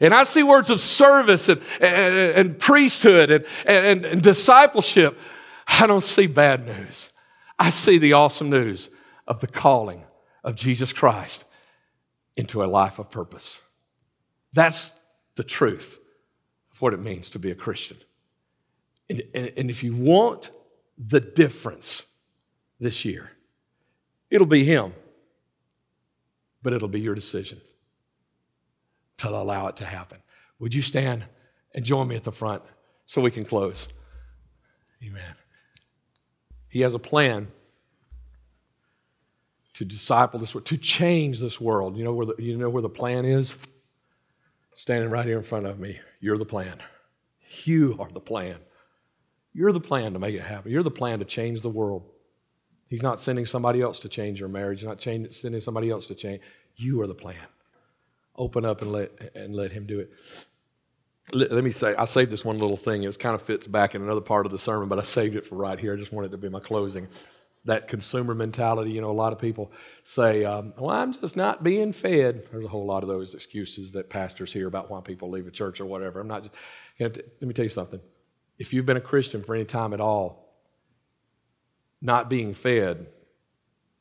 and 0.01 0.13
I 0.13 0.25
see 0.25 0.43
words 0.43 0.69
of 0.69 0.81
service 0.81 1.49
and, 1.49 1.63
and, 1.81 2.15
and 2.15 2.59
priesthood 2.59 3.31
and, 3.31 3.47
and, 3.65 4.05
and 4.05 4.23
discipleship, 4.23 5.19
I 5.67 5.87
don't 5.87 6.05
see 6.05 6.27
bad 6.27 6.67
news. 6.67 7.09
I 7.59 7.71
see 7.71 7.97
the 7.97 8.13
awesome 8.13 8.51
news 8.51 8.91
of 9.27 9.41
the 9.41 9.47
calling 9.47 10.05
of 10.45 10.57
Jesus 10.57 10.93
Christ 10.93 11.47
into 12.37 12.63
a 12.63 12.67
life 12.67 12.99
of 12.99 13.11
purpose. 13.11 13.61
That's 14.53 14.95
the 15.37 15.43
truth 15.43 15.99
of 16.71 16.83
what 16.83 16.93
it 16.93 17.01
means 17.01 17.31
to 17.31 17.39
be 17.39 17.51
a 17.51 17.55
Christian. 17.55 17.97
And, 19.11 19.23
and, 19.35 19.53
and, 19.57 19.71
if 19.71 19.83
you 19.83 19.97
want 19.97 20.51
the 20.99 21.21
difference 21.21 22.05
this 22.79 23.05
year, 23.05 23.31
it'll 24.31 24.47
be 24.47 24.65
Him, 24.65 24.93
but 26.63 26.73
it'll 26.73 26.89
be 26.89 27.01
your 27.01 27.15
decision 27.15 27.61
to 29.19 29.29
allow 29.29 29.69
it 29.69 29.77
to 29.77 29.87
happen. 29.87 30.19
Would 30.59 30.75
you 30.75 30.83
stand 30.83 31.25
and 31.75 31.85
join 31.85 32.09
me 32.09 32.17
at 32.17 32.25
the 32.25 32.33
front 32.33 32.63
so 33.07 33.23
we 33.23 33.31
can 33.31 33.45
close? 33.45 33.89
Amen. 35.03 35.35
He 36.69 36.81
has 36.81 36.95
a 36.95 36.99
plan 36.99 37.49
to 39.75 39.85
disciple 39.85 40.41
this 40.41 40.55
world, 40.55 40.67
to 40.67 40.77
change 40.77 41.41
this 41.41 41.61
world. 41.61 41.97
You 41.97 42.05
know 42.05 42.13
where 42.13 42.27
the, 42.27 42.35
you 42.39 42.57
know 42.57 42.69
where 42.69 42.83
the 42.83 42.89
plan 42.89 43.25
is? 43.25 43.55
Standing 44.75 45.11
right 45.11 45.25
here 45.25 45.39
in 45.39 45.45
front 45.45 45.67
of 45.67 45.79
me. 45.79 46.01
You're 46.21 46.39
the 46.39 46.45
plan. 46.45 46.79
You 47.65 47.97
are 48.01 48.09
the 48.09 48.21
plan. 48.21 48.59
You're 49.59 49.73
the 49.73 49.81
plan 49.81 50.13
to 50.13 50.21
make 50.21 50.37
it 50.37 50.43
happen. 50.43 50.71
You're 50.71 50.85
the 50.85 50.91
plan 50.93 51.19
to 51.19 51.25
change 51.25 51.63
the 51.63 51.69
world. 51.69 52.05
He's 52.87 53.03
not 53.03 53.21
sending 53.21 53.45
somebody 53.45 53.83
else 53.83 53.99
to 54.01 54.09
change 54.09 54.39
your 54.39 54.49
marriage. 54.49 54.83
He's 54.83 54.87
not 54.87 54.99
change, 54.99 55.33
sending 55.33 55.61
somebody 55.61 55.91
else 55.91 56.07
to 56.07 56.15
change. 56.15 56.43
You 56.77 57.01
are 57.01 57.09
the 57.09 57.15
plan. 57.17 57.45
Open 58.37 58.65
up 58.65 58.83
and 58.83 58.93
let, 58.93 59.11
and 59.35 59.57
let 59.57 59.73
Him 59.73 59.85
do 59.85 59.99
it. 59.99 60.13
Let, 61.33 61.51
let 61.51 61.65
me 61.65 61.73
say, 61.73 61.93
I 61.97 62.05
saved 62.05 62.31
this 62.31 62.45
one 62.45 62.61
little 62.61 62.77
thing. 62.77 63.03
It 63.03 63.19
kind 63.19 63.35
of 63.35 63.43
fits 63.43 63.67
back 63.67 63.97
in 63.97 64.03
another 64.03 64.21
part 64.21 64.47
of 64.47 64.53
the 64.53 64.61
sermon, 64.61 64.89
but 64.89 65.01
I 65.01 65.03
saved 65.03 65.35
it 65.35 65.45
for 65.45 65.57
right 65.57 65.81
here. 65.81 65.95
I 65.95 65.97
just 65.97 66.13
wanted 66.13 66.29
it 66.29 66.31
to 66.31 66.39
be 66.39 66.49
my 66.49 66.61
closing 66.61 67.09
that 67.65 67.89
consumer 67.89 68.37
mentality. 68.37 68.93
You 68.93 69.01
know, 69.01 69.11
a 69.11 69.13
lot 69.13 69.33
of 69.33 69.41
people 69.41 69.73
say, 70.05 70.45
um, 70.45 70.73
well, 70.79 70.91
I'm 70.91 71.15
just 71.15 71.37
not 71.37 71.65
being 71.65 71.93
fed. 71.93 72.45
There's 72.53 72.65
a 72.65 72.69
whole 72.69 72.87
lot 72.87 73.03
of 73.03 73.09
those 73.09 73.35
excuses 73.35 73.91
that 73.93 74.09
pastors 74.09 74.53
hear 74.53 74.69
about 74.69 74.89
why 74.89 75.01
people 75.01 75.31
leave 75.31 75.49
a 75.49 75.51
church 75.51 75.81
or 75.81 75.87
whatever. 75.87 76.21
I'm 76.21 76.29
not 76.29 76.45
just, 76.45 76.55
let 77.01 77.43
me 77.43 77.53
tell 77.53 77.65
you 77.65 77.71
something. 77.71 78.01
If 78.59 78.73
you've 78.73 78.87
been 78.87 78.97
a 78.97 79.01
Christian 79.01 79.43
for 79.43 79.55
any 79.55 79.65
time 79.65 79.95
at 79.95 80.01
all, 80.01 80.49
not 82.01 82.29
being 82.29 82.55
fed 82.55 83.07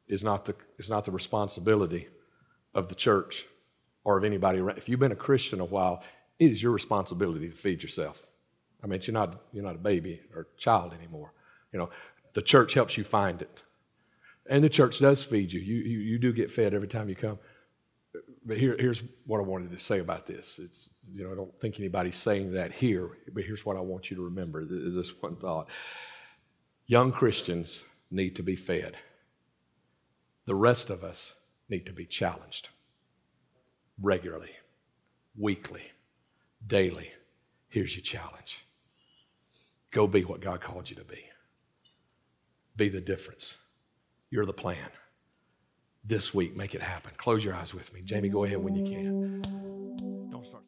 is 0.07 0.23
not 0.23 0.45
the, 0.45 0.55
is 0.77 0.89
not 0.89 1.05
the 1.05 1.11
responsibility 1.11 2.07
of 2.73 2.89
the 2.89 2.95
church 2.95 3.45
or 4.03 4.17
of 4.17 4.23
anybody 4.23 4.59
around. 4.59 4.77
If 4.77 4.87
you've 4.87 4.99
been 4.99 5.11
a 5.11 5.15
Christian 5.15 5.59
a 5.59 5.65
while, 5.65 6.03
it 6.39 6.51
is 6.51 6.61
your 6.61 6.71
responsibility 6.71 7.49
to 7.49 7.55
feed 7.55 7.83
yourself. 7.83 8.27
I 8.83 8.87
mean, 8.87 8.99
you're 9.03 9.13
not, 9.13 9.41
you're 9.51 9.63
not 9.63 9.75
a 9.75 9.79
baby 9.79 10.21
or 10.33 10.47
child 10.57 10.93
anymore. 10.93 11.33
You 11.73 11.79
know, 11.79 11.89
the 12.33 12.41
church 12.41 12.73
helps 12.73 12.97
you 12.97 13.03
find 13.03 13.41
it. 13.41 13.63
And 14.49 14.63
the 14.63 14.69
church 14.69 14.99
does 14.99 15.23
feed 15.23 15.51
you. 15.51 15.59
You, 15.59 15.75
you, 15.77 15.99
you 15.99 16.19
do 16.19 16.31
get 16.31 16.51
fed 16.51 16.73
every 16.73 16.87
time 16.87 17.09
you 17.09 17.15
come. 17.15 17.39
But 18.47 18.57
here, 18.57 18.77
here's 18.79 19.03
what 19.25 19.39
I 19.39 19.43
wanted 19.43 19.71
to 19.71 19.79
say 19.79 19.99
about 19.99 20.25
this. 20.25 20.57
It's, 20.57 20.89
you 21.13 21.25
know, 21.25 21.33
I 21.33 21.35
don't 21.35 21.59
think 21.59 21.79
anybody's 21.79 22.15
saying 22.15 22.53
that 22.53 22.71
here, 22.71 23.09
but 23.33 23.43
here's 23.43 23.65
what 23.65 23.75
I 23.75 23.81
want 23.81 24.09
you 24.09 24.15
to 24.15 24.23
remember 24.23 24.61
is 24.61 24.95
this 24.95 25.11
one 25.21 25.35
thought. 25.35 25.67
Young 26.85 27.11
Christians 27.11 27.83
need 28.09 28.37
to 28.37 28.43
be 28.43 28.55
fed. 28.55 28.95
The 30.45 30.55
rest 30.55 30.89
of 30.89 31.03
us 31.03 31.35
need 31.67 31.85
to 31.87 31.91
be 31.91 32.05
challenged 32.05 32.69
regularly, 34.01 34.51
weekly, 35.37 35.83
daily. 36.65 37.11
Here's 37.67 37.95
your 37.95 38.03
challenge 38.03 38.63
go 39.91 40.07
be 40.07 40.23
what 40.23 40.39
God 40.39 40.61
called 40.61 40.89
you 40.89 40.95
to 40.95 41.03
be 41.03 41.25
be 42.77 42.87
the 42.89 43.01
difference. 43.01 43.57
You're 44.29 44.45
the 44.45 44.53
plan. 44.53 44.89
This 46.07 46.33
week, 46.33 46.55
make 46.55 46.73
it 46.73 46.81
happen. 46.81 47.11
Close 47.17 47.43
your 47.43 47.53
eyes 47.53 47.73
with 47.73 47.93
me. 47.93 48.01
Jamie, 48.01 48.29
go 48.29 48.45
ahead 48.45 48.59
when 48.59 48.75
you 48.75 48.85
can. 48.85 49.41
Don't 50.31 50.45
start. 50.45 50.63